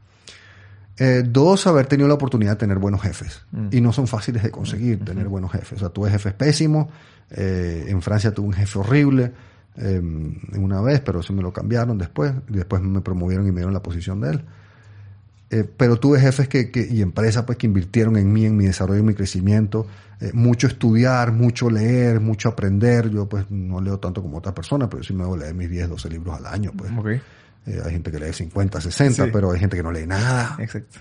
[0.97, 3.43] Eh, dos, haber tenido la oportunidad de tener buenos jefes.
[3.51, 3.69] Mm.
[3.73, 5.73] Y no son fáciles de conseguir, tener buenos jefes.
[5.73, 6.89] O sea, tuve jefes pésimos.
[7.31, 9.33] Eh, en Francia tuve un jefe horrible
[9.77, 12.33] em, una vez, pero eso me lo cambiaron después.
[12.49, 14.45] Y después me promovieron y me dieron la posición de él.
[15.55, 18.65] Eh, pero tuve jefes que, que, y empresas pues, que invirtieron en mí, en mi
[18.65, 19.87] desarrollo, en mi crecimiento.
[20.21, 23.09] Eh, mucho estudiar, mucho leer, mucho aprender.
[23.09, 25.91] Yo pues no leo tanto como otras personas, pero sí me debo leer mis 10,
[25.91, 26.73] 12 libros al año.
[26.77, 26.91] Pues.
[27.67, 30.57] Eh, hay gente que lee 50, 60, pero hay gente que no lee nada.
[30.59, 30.99] Exacto.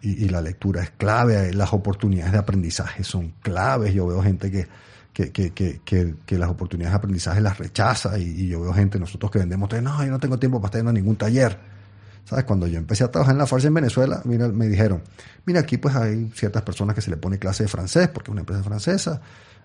[0.00, 3.92] Y, y, la lectura es clave, las oportunidades de aprendizaje son claves.
[3.92, 4.66] Yo veo gente que,
[5.12, 5.52] que, que,
[5.84, 9.40] que, que, las oportunidades de aprendizaje las rechaza y, y, yo veo gente, nosotros que
[9.40, 11.79] vendemos, no, yo no tengo tiempo para estar en ningún taller
[12.24, 12.44] ¿Sabes?
[12.44, 15.02] Cuando yo empecé a trabajar en la fuerza en Venezuela, mira, me dijeron,
[15.46, 18.32] mira, aquí pues hay ciertas personas que se le pone clase de francés, porque es
[18.32, 19.20] una empresa francesa.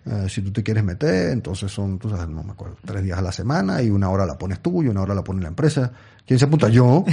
[0.05, 3.17] Eh, si tú te quieres meter, entonces son, tú sabes, no me acuerdo, tres días
[3.17, 5.47] a la semana y una hora la pones tú y una hora la pone la
[5.47, 5.91] empresa.
[6.25, 6.69] ¿Quién se apunta?
[6.69, 7.05] Yo.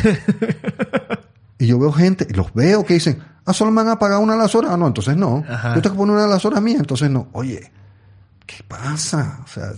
[1.59, 4.19] y yo veo gente, y los veo que dicen, ah, solo me van a pagar
[4.19, 4.73] una a las horas.
[4.73, 5.43] Ah, no, entonces no.
[5.75, 7.29] Yo tengo que poner una a las horas mías, entonces no.
[7.33, 7.73] Oye,
[8.47, 9.41] ¿qué pasa?
[9.43, 9.73] O sea,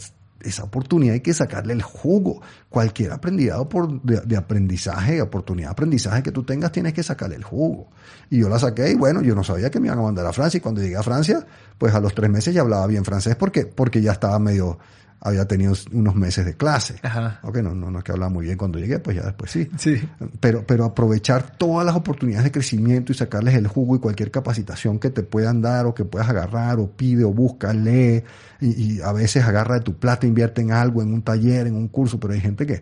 [0.44, 2.40] esa oportunidad hay que sacarle el jugo.
[2.68, 7.44] Cualquier aprendizaje por, de, aprendizaje, oportunidad de aprendizaje que tú tengas, tienes que sacarle el
[7.44, 7.88] jugo.
[8.30, 10.32] Y yo la saqué y bueno, yo no sabía que me iban a mandar a
[10.32, 11.46] Francia y cuando llegué a Francia,
[11.78, 14.78] pues a los tres meses ya hablaba bien francés porque, porque ya estaba medio
[15.20, 16.96] había tenido unos meses de clase.
[17.02, 17.40] Ajá.
[17.42, 19.68] Okay, no, no, no es que hablaba muy bien cuando llegué, pues ya después sí.
[19.78, 20.02] sí.
[20.40, 24.98] Pero, pero aprovechar todas las oportunidades de crecimiento y sacarles el jugo y cualquier capacitación
[24.98, 28.22] que te puedan dar o que puedas agarrar o pide o busca, lee
[28.60, 31.76] y, y a veces agarra de tu plata, invierte en algo, en un taller, en
[31.76, 32.80] un curso, pero hay gente que,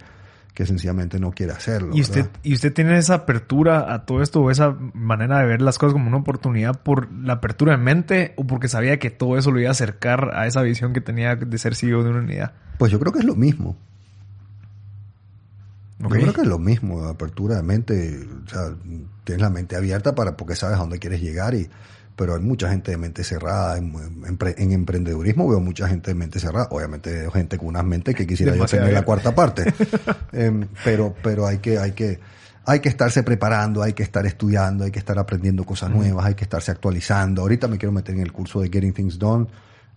[0.55, 1.95] que sencillamente no quiere hacerlo.
[1.95, 5.63] ¿Y usted, ¿Y usted tiene esa apertura a todo esto o esa manera de ver
[5.63, 9.39] las cosas como una oportunidad por la apertura de mente o porque sabía que todo
[9.39, 12.21] eso lo iba a acercar a esa visión que tenía de ser CEO de una
[12.21, 12.53] unidad?
[12.79, 13.77] Pues yo creo que es lo mismo.
[15.99, 18.75] Yo creo que es lo mismo, apertura de mente, o sea,
[19.23, 21.71] tienes la mente abierta para porque sabes a dónde quieres llegar y
[22.17, 23.79] pero hay mucha gente de mente cerrada.
[23.79, 26.69] En, emprendedurismo veo mucha gente de mente cerrada.
[26.71, 29.73] Obviamente gente con unas mentes que quisiera yo tener la cuarta parte.
[30.33, 32.19] Em, pero, pero hay que, hay que,
[32.65, 36.35] hay que estarse preparando, hay que estar estudiando, hay que estar aprendiendo cosas nuevas, hay
[36.35, 37.43] que estarse actualizando.
[37.43, 39.47] Ahorita me quiero meter en el curso de Getting Things Done.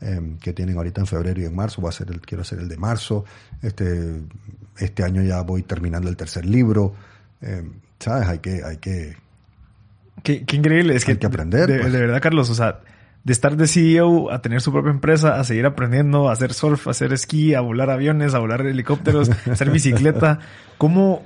[0.02, 2.60] Em, que tienen ahorita en febrero y en marzo, va a ser el, quiero hacer
[2.60, 3.24] el de marzo,
[3.62, 4.24] este,
[4.78, 6.94] este año ya voy terminando el tercer libro,
[7.42, 7.64] Eh,
[8.00, 8.28] ¿Sabes?
[8.28, 9.16] Hay que, hay que...
[10.26, 10.96] Qué, increíble.
[10.96, 11.68] Es hay que, aprender.
[11.68, 11.94] De, pues.
[11.94, 12.80] de, verdad, Carlos, o sea,
[13.24, 16.88] de estar de CEO a tener su propia empresa, a seguir aprendiendo, a hacer surf,
[16.88, 20.40] a hacer esquí, a volar aviones, a volar helicópteros, a hacer bicicleta.
[20.78, 21.24] ¿Cómo,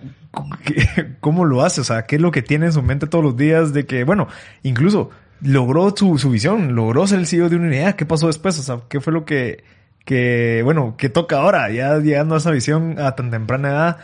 [1.20, 1.82] ¿Cómo lo hace?
[1.82, 4.04] O sea, ¿qué es lo que tiene en su mente todos los días de que,
[4.04, 4.28] bueno,
[4.64, 5.10] incluso
[5.42, 7.96] logró su, su visión, logró ser el CEO de una unidad?
[7.96, 8.60] ¿Qué pasó después?
[8.60, 9.64] O sea, ¿qué fue lo que,
[10.06, 11.70] que, bueno, que toca ahora?
[11.70, 13.98] Ya llegando a esa visión a tan temprana edad,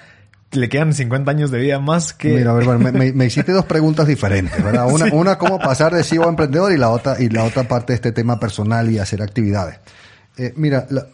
[0.51, 2.29] le quedan 50 años de vida más que...
[2.29, 4.87] Mira, a ver, bueno, me, me, hiciste dos preguntas diferentes, ¿verdad?
[4.91, 5.11] Una, sí.
[5.13, 7.95] una cómo pasar de CEO a emprendedor y la otra, y la otra parte de
[7.95, 9.79] este tema personal y hacer actividades.
[10.37, 11.07] Eh, mira, la,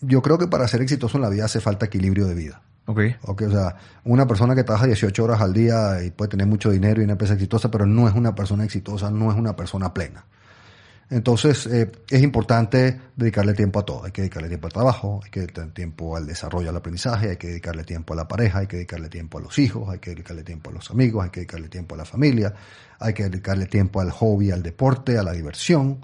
[0.00, 2.62] yo creo que para ser exitoso en la vida hace falta equilibrio de vida.
[2.86, 3.00] Ok.
[3.22, 6.70] Ok, o sea, una persona que trabaja 18 horas al día y puede tener mucho
[6.70, 9.94] dinero y una empresa exitosa, pero no es una persona exitosa, no es una persona
[9.94, 10.24] plena.
[11.12, 14.02] Entonces, eh, es importante dedicarle tiempo a todo.
[14.06, 17.36] Hay que dedicarle tiempo al trabajo, hay que dedicarle tiempo al desarrollo, al aprendizaje, hay
[17.36, 20.10] que dedicarle tiempo a la pareja, hay que dedicarle tiempo a los hijos, hay que
[20.12, 22.54] dedicarle tiempo a los amigos, hay que dedicarle tiempo a la familia,
[22.98, 26.02] hay que dedicarle tiempo al hobby, al deporte, a la diversión.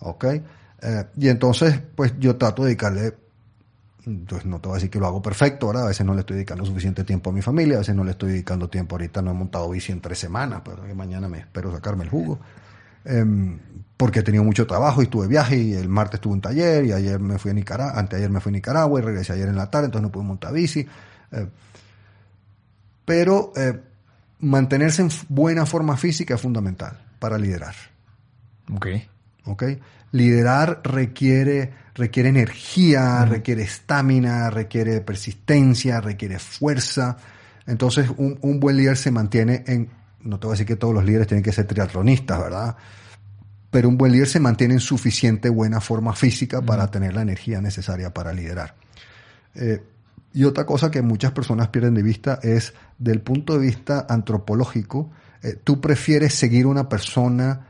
[0.00, 0.24] ¿Ok?
[0.24, 3.14] Eh, y entonces, pues yo trato de dedicarle
[4.06, 5.84] entonces no te voy a decir que lo hago perfecto, ¿verdad?
[5.84, 8.12] A veces no le estoy dedicando suficiente tiempo a mi familia, a veces no le
[8.12, 8.96] estoy dedicando tiempo.
[8.96, 12.10] Ahorita no he montado bici en tres semanas, pero que mañana me espero sacarme el
[12.10, 12.38] jugo.
[13.08, 13.24] Eh,
[13.98, 16.92] porque he tenido mucho trabajo y estuve viaje y el martes tuve un taller y
[16.92, 19.68] ayer me fui a Nicaragua, anteayer me fui a Nicaragua y regresé ayer en la
[19.68, 20.86] tarde, entonces no pude montar bici.
[21.32, 21.48] Eh,
[23.04, 23.80] pero eh,
[24.38, 27.74] mantenerse en buena forma física es fundamental para liderar.
[28.72, 28.86] Ok.
[29.46, 29.64] Ok.
[30.12, 33.30] Liderar requiere, requiere energía, mm.
[33.30, 37.16] requiere estamina, requiere persistencia, requiere fuerza.
[37.66, 39.97] Entonces, un, un, buen líder se mantiene en.
[40.22, 42.76] No te voy a decir que todos los líderes tienen que ser triatlonistas, ¿verdad?
[43.70, 47.60] Pero un buen líder se mantiene en suficiente buena forma física para tener la energía
[47.60, 48.74] necesaria para liderar.
[49.54, 49.82] Eh,
[50.32, 55.10] y otra cosa que muchas personas pierden de vista es, del punto de vista antropológico,
[55.42, 57.66] eh, tú prefieres seguir una persona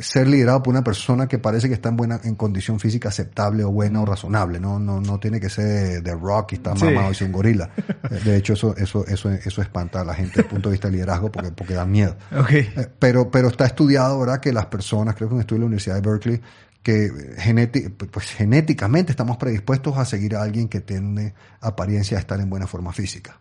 [0.00, 3.62] ser liderado por una persona que parece que está en buena en condición física aceptable
[3.62, 7.08] o buena o razonable no no no tiene que ser de rock y está mamado
[7.08, 7.08] sí.
[7.08, 7.70] y es un gorila.
[8.24, 10.88] De hecho eso eso eso eso espanta a la gente desde el punto de vista
[10.88, 12.16] del liderazgo porque porque da miedo.
[12.32, 12.70] Okay.
[12.98, 15.96] pero pero está estudiado verdad que las personas creo que un estudio de la Universidad
[15.96, 16.40] de Berkeley
[16.82, 22.40] que genéti pues, genéticamente estamos predispuestos a seguir a alguien que tiene apariencia de estar
[22.40, 23.38] en buena forma física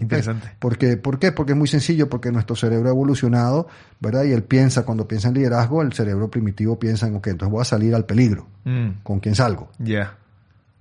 [0.00, 0.50] Interesante.
[0.58, 1.32] Porque, ¿Por qué?
[1.32, 3.68] Porque es muy sencillo, porque nuestro cerebro ha evolucionado,
[4.00, 4.24] ¿verdad?
[4.24, 7.62] Y él piensa, cuando piensa en liderazgo, el cerebro primitivo piensa en, ok, entonces voy
[7.62, 8.46] a salir al peligro.
[8.64, 9.02] Mm.
[9.02, 9.70] ¿Con quién salgo?
[9.78, 9.84] Ya.
[9.84, 10.14] Yeah.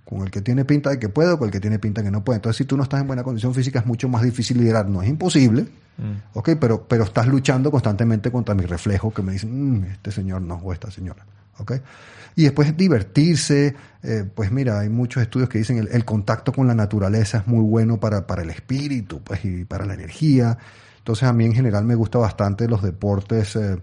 [0.05, 2.07] Con el que tiene pinta de que puede o con el que tiene pinta de
[2.07, 2.37] que no puede.
[2.37, 4.87] Entonces, si tú no estás en buena condición física, es mucho más difícil liderar.
[4.87, 5.63] No es imposible,
[5.97, 6.37] mm.
[6.37, 10.41] ok, pero, pero estás luchando constantemente contra mi reflejo que me dice, mmm, este señor
[10.41, 11.25] no, o esta señora,
[11.57, 11.73] ok.
[12.37, 13.73] Y después divertirse,
[14.03, 17.47] eh, pues mira, hay muchos estudios que dicen el, el, contacto con la naturaleza es
[17.47, 20.55] muy bueno para, para el espíritu, pues y para la energía.
[20.99, 23.79] Entonces a mí en general me gusta bastante los deportes, eh,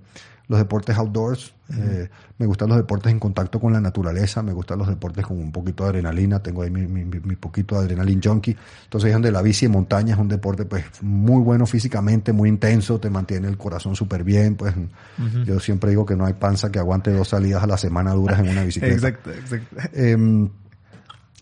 [0.48, 1.54] los deportes outdoors.
[1.68, 2.02] Uh -huh.
[2.04, 5.38] eh, me gustan los deportes en contacto con la naturaleza, me gustan los deportes con
[5.38, 8.56] un poquito de adrenalina, tengo ahí mi, mi, mi poquito de adrenalina junkie.
[8.84, 12.48] Entonces es donde la bici en montaña es un deporte pues muy bueno físicamente, muy
[12.48, 14.56] intenso, te mantiene el corazón súper bien.
[14.56, 14.80] Pues uh
[15.18, 15.44] -huh.
[15.44, 18.40] yo siempre digo que no hay panza que aguante dos salidas a la semana duras
[18.40, 18.94] en una bicicleta.
[18.94, 19.76] exacto, exacto.
[19.92, 20.48] Eh,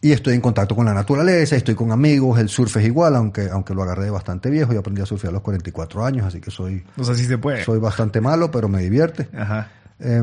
[0.05, 3.48] y estoy en contacto con la naturaleza, estoy con amigos, el surf es igual, aunque,
[3.48, 6.50] aunque lo agarré bastante viejo, y aprendí a surfear a los 44 años, así que
[6.50, 6.84] soy...
[6.98, 7.64] O sea, sí se puede.
[7.64, 9.28] Soy bastante malo, pero me divierte.
[9.32, 9.70] Ajá.
[10.00, 10.20] Eh,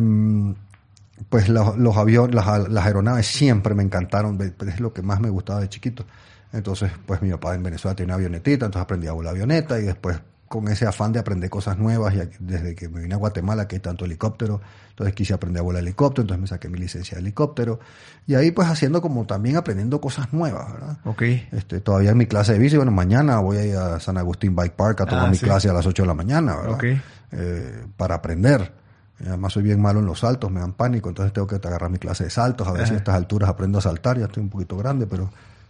[1.29, 5.29] pues los, los aviones, las, las, aeronaves siempre me encantaron, es lo que más me
[5.29, 6.05] gustaba de chiquito.
[6.51, 9.83] Entonces, pues mi papá en Venezuela tenía una avionetita, entonces aprendí a volar avioneta y
[9.83, 10.19] después
[10.49, 13.75] con ese afán de aprender cosas nuevas, y desde que me vine a Guatemala, que
[13.75, 17.21] hay tanto helicóptero, entonces quise aprender a volar helicóptero, entonces me saqué mi licencia de
[17.21, 17.79] helicóptero,
[18.25, 20.97] y ahí pues haciendo como también aprendiendo cosas nuevas, ¿verdad?
[21.05, 21.21] Ok.
[21.51, 24.55] Este, todavía en mi clase de bici, bueno, mañana voy a ir a San Agustín
[24.55, 25.45] Bike Park a tomar ah, mi sí.
[25.45, 26.73] clase a las 8 de la mañana, ¿verdad?
[26.73, 26.83] Ok.
[27.31, 28.73] Eh, para aprender.
[29.21, 31.99] Además soy bien malo en los saltos, me dan pánico, entonces tengo que agarrar mi
[31.99, 34.49] clase de saltos, a ver si a estas alturas aprendo a saltar, ya estoy un
[34.49, 35.29] poquito grande, pero,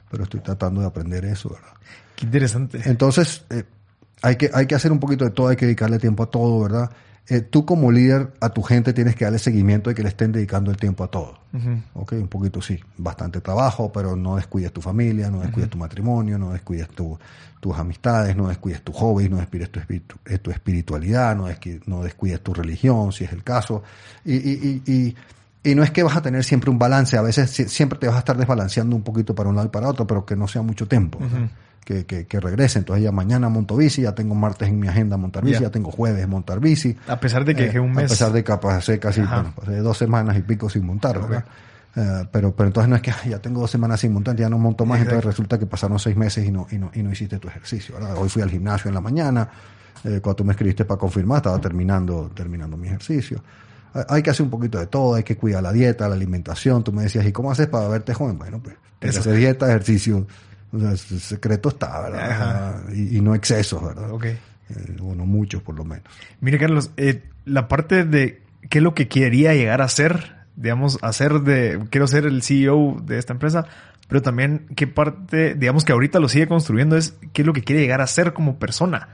[0.10, 1.74] pero estoy tratando de aprender eso, ¿verdad?
[2.16, 2.82] Qué interesante.
[2.86, 3.64] Entonces, eh,
[4.22, 6.62] hay que, hay que hacer un poquito de todo, hay que dedicarle tiempo a todo,
[6.62, 6.92] ¿verdad?
[7.28, 10.32] Eh, tú como líder a tu gente tienes que darle seguimiento de que le estén
[10.32, 11.40] dedicando el tiempo a todo.
[11.54, 11.82] Uh -huh.
[11.94, 15.74] Ok, un poquito sí, bastante trabajo, pero no descuides tu familia, no descuides uh -huh.
[15.74, 17.20] tu matrimonio, no descuides tu,
[17.60, 21.88] tus amistades, no descuides tu hobby, no descuides tu, espiritu, eh, tu espiritualidad, no descuides,
[21.88, 23.84] no descuides tu religión, si es el caso.
[24.26, 25.16] Y, y, y, y
[25.62, 28.16] y no es que vas a tener siempre un balance, a veces siempre te vas
[28.16, 30.62] a estar desbalanceando un poquito para un lado y para otro, pero que no sea
[30.62, 31.20] mucho tiempo.
[31.20, 31.50] Uh -huh.
[31.84, 32.80] Que, que, que, regrese.
[32.80, 35.68] Entonces ya mañana monto bici, ya tengo martes en mi agenda montar bici, yeah.
[35.68, 36.96] ya tengo jueves montar bici.
[37.08, 38.06] A pesar de que eh, un mes.
[38.06, 41.46] A pesar de que pasé casi bueno, pasé dos semanas y pico sin montar, ¿verdad?
[41.96, 44.58] Eh, pero, pero entonces no es que ya tengo dos semanas sin montar, ya no
[44.58, 47.40] monto más, entonces resulta que pasaron seis meses y no, y no, y no hiciste
[47.40, 47.96] tu ejercicio.
[48.18, 49.50] Hoy fui al gimnasio en la mañana,
[50.04, 53.42] eh, cuando tú me escribiste para confirmar, estaba terminando, terminando mi ejercicio.
[54.08, 56.84] Hay que hacer un poquito de todo, hay que cuidar la dieta, la alimentación.
[56.84, 58.38] Tú me decías, ¿y cómo haces para verte joven?
[58.38, 60.28] Bueno, pues, hacer dieta, ejercicio.
[60.74, 62.90] El secreto está, ¿verdad?
[62.94, 64.12] Y, no excesos, ¿verdad?
[64.12, 64.26] Ok.
[64.26, 64.38] Eh,
[65.02, 66.04] o no muchos, por lo menos.
[66.42, 66.92] Mire, Carlos,
[67.46, 72.06] la parte de qué es lo que quería llegar a ser digamos, hacer de, quiero
[72.06, 73.66] ser el CEO de esta empresa,
[74.10, 77.64] pero también qué parte, digamos, que ahorita lo sigue construyendo es qué es lo que
[77.64, 79.08] quiere llegar a ser como persona.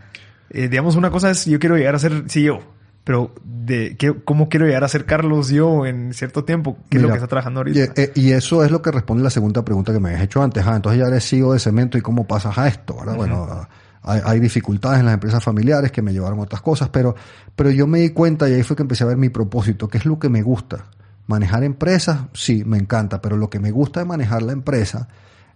[0.50, 2.64] Eh, digamos, una cosa es yo quiero llegar a ser CEO,
[3.06, 7.04] pero de qué, cómo quiero llegar a ser Carlos yo en cierto tiempo, qué es
[7.04, 7.94] lo que está trabajando ahorita.
[8.02, 10.66] Eh, y, eso es lo que responde la segunda pregunta que me habías hecho antes.
[10.66, 13.16] Ah, entonces ya eres CEO de cemento y cómo pasas a esto, ¿verdad?
[13.16, 13.68] Bueno,
[14.02, 17.16] hay, hay, dificultades en las empresas familiares que me llevaron a otras cosas, pero,
[17.56, 20.00] pero yo me di cuenta y ahí fue que empecé a ver mi propósito, qué
[20.00, 20.86] es lo que me gusta.
[21.28, 25.10] Manejar empresas, sí, me encanta, pero lo que me gusta de manejar la empresa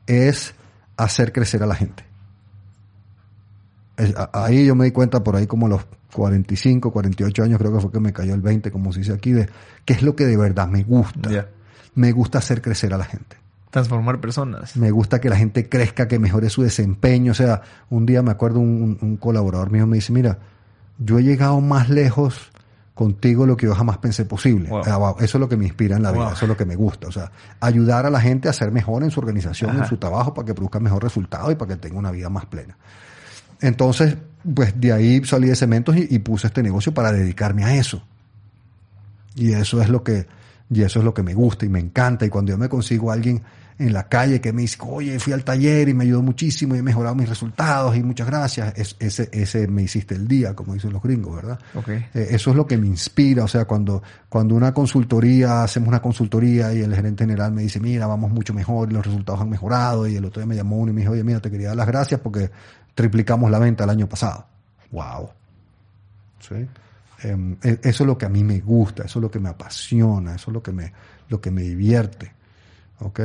[0.05, 0.53] es
[0.97, 2.08] hacer crecer a la gente.
[4.33, 7.91] Ahí yo me di cuenta por ahí como los 45, 48 años, creo que fue
[7.91, 9.49] que me cayó el 20, como se dice aquí, de
[9.85, 11.47] qué es lo que de verdad me gusta.
[11.95, 13.37] Me gusta hacer crecer a la gente.
[13.71, 14.75] Transformar personas.
[14.77, 17.33] Me gusta que la gente crezca, que mejore su desempeño.
[17.33, 20.39] O sea, un día me acuerdo un, un colaborador mío me dice, mira,
[20.97, 22.51] yo he llegado más lejos
[22.99, 24.69] contigo lo que yo jamás pensé posible.
[24.73, 26.75] Ah, eso es lo que me inspira en la vida, eso es lo que me
[26.75, 27.07] gusta.
[27.07, 27.31] O sea,
[27.61, 30.53] ayudar a la gente a ser mejor en su organización, en su trabajo, para que
[30.53, 32.75] produzca mejor resultado y para que tenga una vida más plena.
[33.61, 34.15] Entonces,
[34.53, 38.03] pues de ahí salí de cementos y, puse este negocio para dedicarme a eso.
[39.35, 40.27] Y eso es lo que,
[40.69, 42.25] y eso es lo que me gusta y me encanta.
[42.25, 43.41] Y cuando yo me consigo a alguien
[43.79, 46.79] en la calle que me dice, oye, fui al taller y me ayudó muchísimo y
[46.79, 48.73] he mejorado mis resultados y muchas gracias.
[48.75, 51.59] ese, ese me hiciste el día, como dicen los gringos, ¿verdad?
[51.73, 52.05] Okay.
[52.13, 53.45] Eh, eso es lo que me inspira.
[53.45, 57.79] O sea, cuando, cuando una consultoría, hacemos una consultoría y el gerente general me dice,
[57.79, 60.05] mira, vamos mucho mejor y los resultados han mejorado.
[60.07, 61.77] Y el otro día me llamó uno y me dijo, oye, mira, te quería dar
[61.77, 62.51] las gracias porque
[62.95, 64.45] triplicamos la venta el año pasado.
[64.91, 65.29] ¡Wow!
[66.39, 66.67] ¿Sí?
[67.23, 69.49] Em, e, eso es lo que a mí me gusta, eso es lo que me
[69.49, 70.93] apasiona, eso es lo que me,
[71.27, 72.31] lo que me divierte.
[72.99, 73.19] ¿Ok?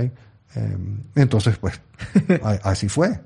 [0.55, 1.81] Em, entonces, pues,
[2.63, 3.21] así fue.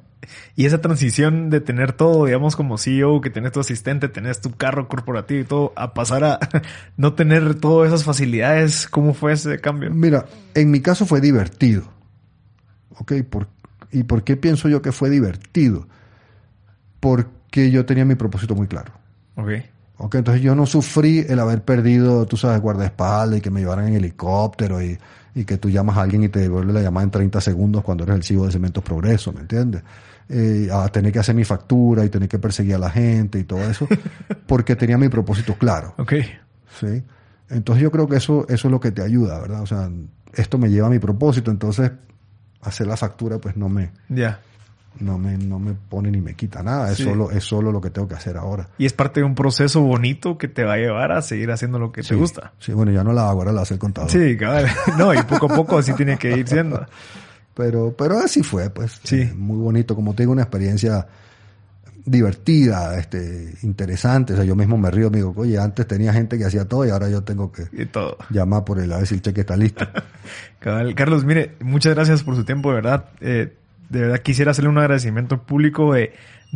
[0.57, 4.53] Y esa transición de tener todo, digamos, como CEO, que tenés tu asistente, tenés tu
[4.53, 6.39] carro corporativo y todo, a pasar a
[6.97, 9.91] no tener todas esas facilidades, ¿cómo fue ese cambio?
[9.91, 11.84] Mira, en mi caso fue divertido.
[12.99, 13.12] ¿Ok?
[13.93, 15.86] ¿Y por qué pienso yo que fue divertido?
[17.01, 18.92] Porque yo tenía mi propósito muy claro.
[19.36, 19.51] Ok.
[20.01, 23.88] Ok, entonces yo no sufrí el haber perdido, tú sabes, guardaespaldas y que me llevaran
[23.88, 24.96] en helicóptero y
[25.38, 28.03] y que tú llamas a alguien y te devuelve la llamada en 30 segundos cuando
[28.03, 29.82] eres el CEO de Cementos Progreso, ¿me entiendes?
[30.28, 33.44] Eh, a tener que hacer mi factura y tener que perseguir a la gente y
[33.44, 33.86] todo eso,
[34.49, 35.94] porque tenía mi propósito claro.
[35.96, 36.14] Ok.
[36.80, 37.05] Sí.
[37.51, 39.62] Entonces yo creo que eso, eso es lo que te ayuda, ¿verdad?
[39.62, 39.88] O sea,
[40.34, 41.92] esto me lleva a mi propósito, entonces
[42.61, 43.92] hacer la factura pues no me...
[44.09, 44.40] Ya
[45.01, 47.91] no me, no me pone ni me quita nada, es, solo, es solo lo que
[47.91, 48.68] tengo que hacer ahora.
[48.78, 51.78] Y es parte de un proceso bonito que te va a llevar a seguir haciendo
[51.78, 52.53] lo que te gusta.
[52.59, 54.11] Sí, bueno, ya no la hago, ahora la hace el contador.
[54.11, 54.68] Sí, claro.
[54.99, 56.84] No, y poco a poco así tiene que ir siendo.
[57.55, 59.01] Pero, pero así fue, pues.
[59.03, 59.20] Sí.
[59.22, 61.07] Eh, muy bonito, como te digo, una experiencia
[62.11, 64.32] divertida, este, interesante.
[64.32, 66.86] O sea, yo mismo me río, me digo, oye, antes tenía gente que hacía todo
[66.86, 67.68] y ahora yo tengo que
[68.30, 69.86] llamar por él a ver si el cheque está listo.
[70.61, 73.11] Carlos, mire, muchas gracias por su tiempo, de verdad.
[73.20, 73.57] Eh,
[73.89, 76.12] de verdad quisiera hacerle un agradecimiento público de,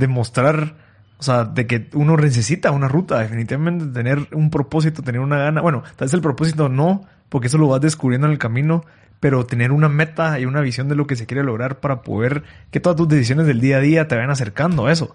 [0.09, 0.77] mostrar,
[1.19, 5.61] o sea, de que uno necesita una ruta, definitivamente tener un propósito, tener una gana.
[5.61, 8.85] Bueno, tal vez el propósito no, porque eso lo vas descubriendo en el camino,
[9.21, 12.43] pero tener una meta y una visión de lo que se quiere lograr para poder
[12.71, 15.15] que todas tus decisiones del día a día te vayan acercando a eso.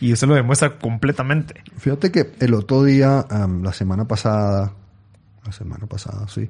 [0.00, 1.62] Y usted lo demuestra completamente.
[1.78, 3.24] Fíjate que el otro día,
[3.62, 4.72] la semana pasada,
[5.44, 6.48] la semana pasada, sí,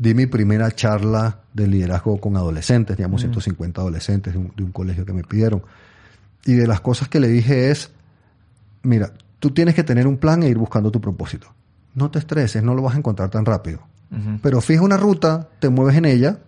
[0.00, 3.82] di mi primera charla de liderazgo con adolescentes, digamos 150 mm.
[3.82, 5.62] adolescentes de un, colegio que me pidieron.
[6.46, 7.90] Y de las cosas que le dije es,
[8.82, 11.52] mira, tú tienes que tener un plan e ir buscando tu propósito.
[11.94, 13.80] No te estreses, no lo vas a encontrar tan rápido.
[14.42, 16.38] Pero fija una ruta, te mueves en ella.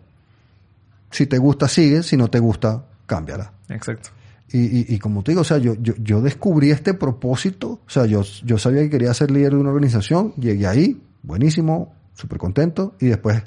[1.10, 2.02] Si te gusta, sigue.
[2.02, 3.52] Si no te gusta, cámbiala.
[3.68, 4.08] Exacto.
[4.50, 7.80] Y, y, como te digo, o sea, yo, yo, yo descubrí este propósito.
[7.86, 10.32] O sea, yo, yo sabía que quería ser líder de una organización.
[10.36, 13.42] Llegué ahí, buenísimo, súper contento y después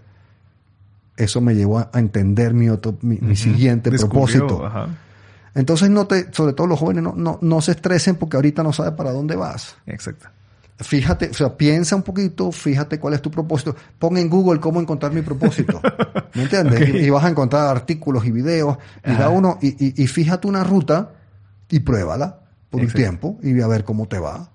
[1.18, 4.70] eso me llevó a, entender mi, otro, mi, siguiente propósito.
[5.54, 8.74] Entonces, no te, sobre todo los jóvenes, no, no, no se estresen porque ahorita no
[8.74, 9.78] sabes para dónde vas.
[9.86, 10.28] Exacto.
[10.78, 13.74] Fíjate, o sea, piensa un poquito, fíjate cuál es tu propósito.
[13.98, 15.82] Pon en Google cómo encontrar mi propósito.
[16.34, 16.90] ¿Me entiendes?
[16.96, 18.78] Y, vas a encontrar artículos y videos.
[19.06, 21.14] Y da uno, y, y, fíjate una ruta
[21.70, 24.50] y pruébala por un tiempo y a ver cómo te va.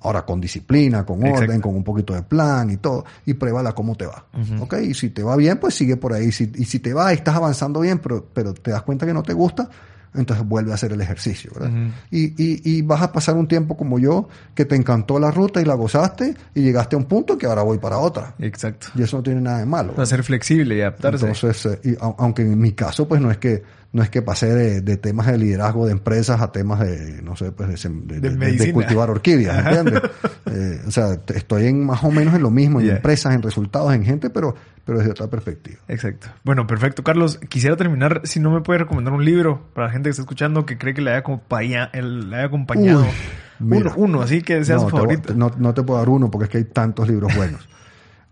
[0.00, 3.96] Ahora con disciplina, con orden, con un poquito de plan y todo, y pruébala cómo
[3.96, 4.26] te va.
[4.60, 4.74] ¿Ok?
[4.82, 6.26] Y si te va bien, pues sigue por ahí.
[6.28, 9.22] y si te va y estás avanzando bien, pero, pero te das cuenta que no
[9.22, 9.68] te gusta,
[10.16, 11.50] entonces vuelve a hacer el ejercicio.
[11.54, 11.70] ¿verdad?
[12.10, 15.60] y, y, y, vas a pasar un tiempo como yo, que te encantó la ruta
[15.60, 18.34] y la gozaste y llegaste a un punto que ahora voy para otra.
[18.38, 18.88] Exacto.
[18.94, 19.94] Y eso no tiene nada de malo.
[19.96, 21.26] Va a ser flexible y adaptarse.
[21.26, 23.62] Entonces, eh, y, aunque en mi caso, pues no es que
[23.92, 27.50] no es que pasé de, temas de liderazgo de empresas a temas de, no sé,
[27.52, 30.02] pues de, de, cultivar orquídeas, ¿entiendes?
[30.46, 33.92] eh, o sea, estoy en más o menos en lo mismo, en empresas, en resultados,
[33.94, 34.54] en gente, pero
[34.86, 35.78] pero desde otra perspectiva.
[35.88, 36.28] Exacto.
[36.44, 37.02] Bueno, perfecto.
[37.02, 40.22] Carlos, quisiera terminar, si no me puede recomendar un libro para la gente que está
[40.22, 41.24] escuchando que cree que le haya,
[41.92, 43.04] le haya acompañado.
[43.58, 45.34] uno, uno, así que sea su favorito.
[45.34, 47.68] no, no, te puedo dar uno porque es que hay tantos libros buenos.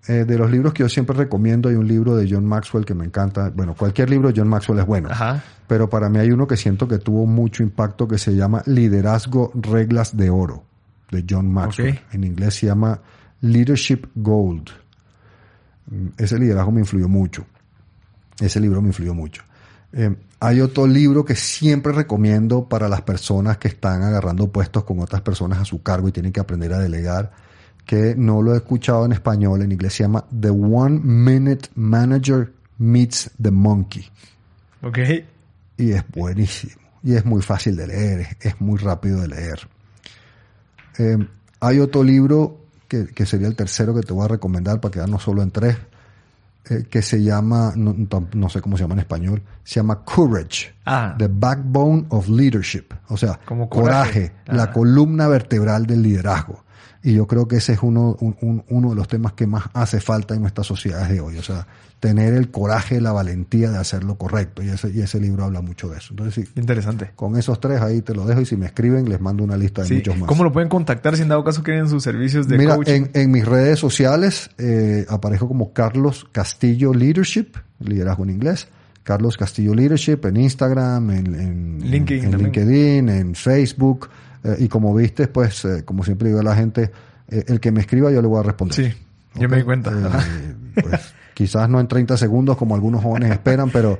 [0.06, 2.92] Eh, de los libros que yo siempre recomiendo hay un libro de John Maxwell que
[2.92, 3.48] me encanta.
[3.48, 5.08] Bueno, cualquier libro de John Maxwell es bueno.
[5.10, 5.42] Ajá.
[5.66, 9.50] Pero para mí hay uno que siento que tuvo mucho impacto que se llama Liderazgo
[9.54, 10.64] Reglas de Oro
[11.10, 12.00] de John Maxwell.
[12.12, 13.00] En inglés se llama
[13.40, 14.70] Leadership Gold.
[16.16, 17.46] Ese liderazgo me influyó mucho.
[18.40, 19.42] Ese libro me influyó mucho.
[19.92, 24.98] Eh, hay otro libro que siempre recomiendo para las personas que están agarrando puestos con
[24.98, 27.32] otras personas a su cargo y tienen que aprender a delegar,
[27.86, 32.52] que no lo he escuchado en español, en inglés se llama The One Minute Manager
[32.78, 34.04] Meets the Monkey.
[34.82, 34.98] Ok.
[35.76, 36.82] Y es buenísimo.
[37.02, 39.68] Y es muy fácil de leer, es, muy rápido de leer.
[40.98, 41.18] Eh,
[41.60, 45.42] hay otro libro que, sería el tercero que te voy a recomendar para quedarnos solo
[45.42, 45.76] en tres,
[46.70, 51.14] eh, que se llama, no, sé cómo se llama en español, se llama Courage, ah.
[51.18, 54.72] The Backbone of Leadership, o sea, Como coraje, la ah.
[54.72, 56.63] columna vertebral del liderazgo.
[57.06, 60.34] Y yo creo que ese es uno, uno de los temas que más hace falta
[60.34, 61.36] en nuestras sociedades de hoy.
[61.36, 61.66] O sea,
[62.00, 64.62] tener el coraje, la valentía de hacer lo correcto.
[64.62, 66.08] Y ese, y ese libro habla mucho de eso.
[66.12, 66.52] Entonces, sí.
[66.58, 67.10] Interesante.
[67.14, 69.82] Con esos tres ahí te lo dejo y si me escriben les mando una lista
[69.82, 70.26] de muchos más.
[70.26, 73.30] ¿Cómo lo pueden contactar si en dado caso quieren sus servicios de Mira, En, en
[73.30, 77.48] mis redes sociales eh, aparezco como Carlos Castillo Leadership,
[77.80, 78.68] liderazgo en inglés.
[79.02, 84.08] Carlos Castillo Leadership en Instagram, en, en LinkedIn, en, LinkedIn, en Facebook.
[84.44, 86.90] Eh, y como viste, pues, eh, como siempre digo a la gente,
[87.28, 88.74] eh, el que me escriba yo le voy a responder.
[88.74, 88.92] Sí,
[89.34, 89.90] yo me di cuenta.
[90.74, 93.98] pues, quizás no en 30 segundos como algunos jóvenes esperan, pero,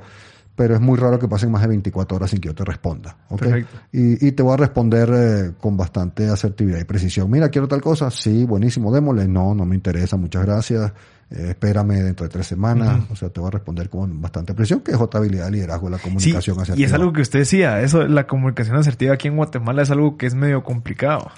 [0.55, 3.17] pero es muy raro que pasen más de 24 horas sin que yo te responda.
[3.27, 3.75] Perfecto.
[3.91, 7.29] Y, y, te voy a responder con bastante asertividad y precisión.
[7.29, 8.11] Mira, quiero tal cosa.
[8.11, 9.27] Sí, buenísimo, démosle.
[9.27, 10.93] No, no me interesa, muchas gracias.
[11.29, 13.03] Espérame dentro de tres semanas.
[13.11, 15.89] O sea, te voy a responder con bastante presión, que es otra habilidad de liderazgo,
[15.89, 16.79] la comunicación asertiva.
[16.79, 20.17] Y es algo que usted decía, eso, la comunicación asertiva aquí en Guatemala es algo
[20.17, 21.31] que es medio complicado.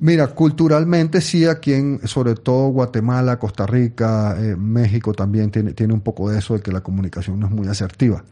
[0.00, 5.92] Mira, culturalmente sí, aquí en, sobre todo Guatemala, Costa Rica, eh, México también tiene, tiene
[5.92, 8.22] un poco de eso de que la comunicación no es muy asertiva.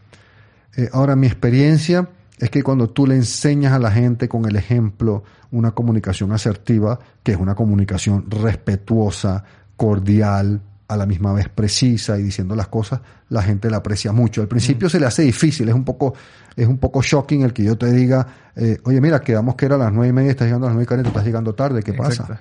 [0.77, 4.55] Eh, ahora, mi experiencia es que cuando tú le enseñas a la gente con el
[4.55, 9.45] ejemplo una comunicación asertiva, que es una comunicación respetuosa,
[9.77, 14.41] cordial, a la misma vez precisa y diciendo las cosas, la gente la aprecia mucho.
[14.41, 14.91] Al principio mm.
[14.91, 16.15] se le hace difícil, es un poco,
[16.55, 19.75] es un poco shocking el que yo te diga, eh, oye, mira, quedamos que era
[19.75, 21.83] a las nueve y media, estás llegando a las nueve y cuarenta, estás llegando tarde,
[21.83, 22.41] ¿qué pasa?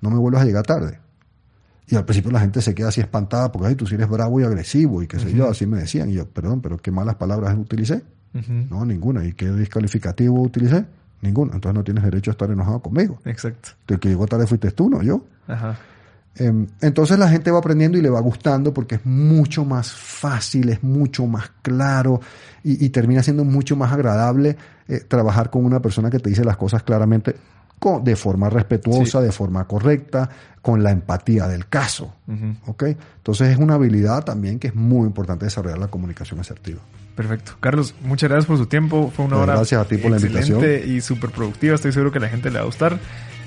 [0.00, 0.98] No me vuelvas a llegar tarde.
[1.90, 4.40] Y al principio la gente se queda así espantada porque Ay, tú sí eres bravo
[4.40, 6.10] y agresivo y qué sé yo, así me decían.
[6.10, 8.02] Y yo, perdón, pero qué malas palabras utilicé.
[8.70, 9.24] No, ninguna.
[9.24, 10.84] ¿Y qué descalificativo utilicé?
[11.22, 11.54] Ninguna.
[11.54, 13.18] Entonces no tienes derecho a estar enojado conmigo.
[13.24, 13.70] Exacto.
[13.88, 15.24] El que llegó tarde fuiste tú, no yo.
[15.48, 15.76] Ajá.
[16.36, 20.68] Em, entonces la gente va aprendiendo y le va gustando porque es mucho más fácil,
[20.68, 22.20] es mucho más claro
[22.62, 24.56] y, termina siendo mucho más agradable
[24.88, 27.34] eh, trabajar con una persona que te dice las cosas claramente
[28.02, 30.28] de forma respetuosa, de forma correcta,
[30.60, 32.12] con la empatía del caso.
[32.26, 36.80] Entonces es una habilidad también que es muy importante desarrollar la comunicación asertiva.
[37.14, 37.52] Perfecto.
[37.60, 39.12] Carlos, muchas gracias por su tiempo.
[39.14, 40.62] Fue una hora gracias a ti por la invitación.
[40.86, 41.74] y súper productiva.
[41.74, 42.98] Estoy seguro que a la gente le va a gustar.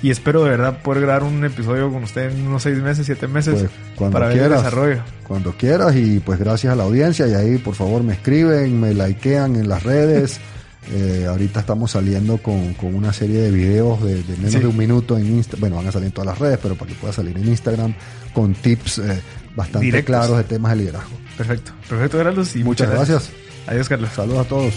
[0.02, 3.28] Y espero de verdad poder grabar un episodio con usted en unos seis meses, siete
[3.28, 5.02] meses pues, para ver el desarrollo.
[5.26, 8.94] Cuando quieras y pues gracias a la audiencia y ahí por favor me escriben, me
[8.94, 10.40] likean en las redes.
[10.90, 15.26] Eh, ahorita estamos saliendo con, una serie de videos de, menos de un minuto en
[15.26, 15.60] Instagram.
[15.60, 17.94] Bueno, van a salir en todas las redes, pero para que pueda salir en Instagram
[18.34, 19.22] con tips eh,
[19.54, 21.16] bastante claros de temas de liderazgo.
[21.38, 21.72] Perfecto.
[21.88, 22.56] Perfecto, Carlos.
[22.56, 23.30] Y muchas, gracias.
[23.68, 24.10] Adiós, Carlos.
[24.12, 24.74] Saludos a todos.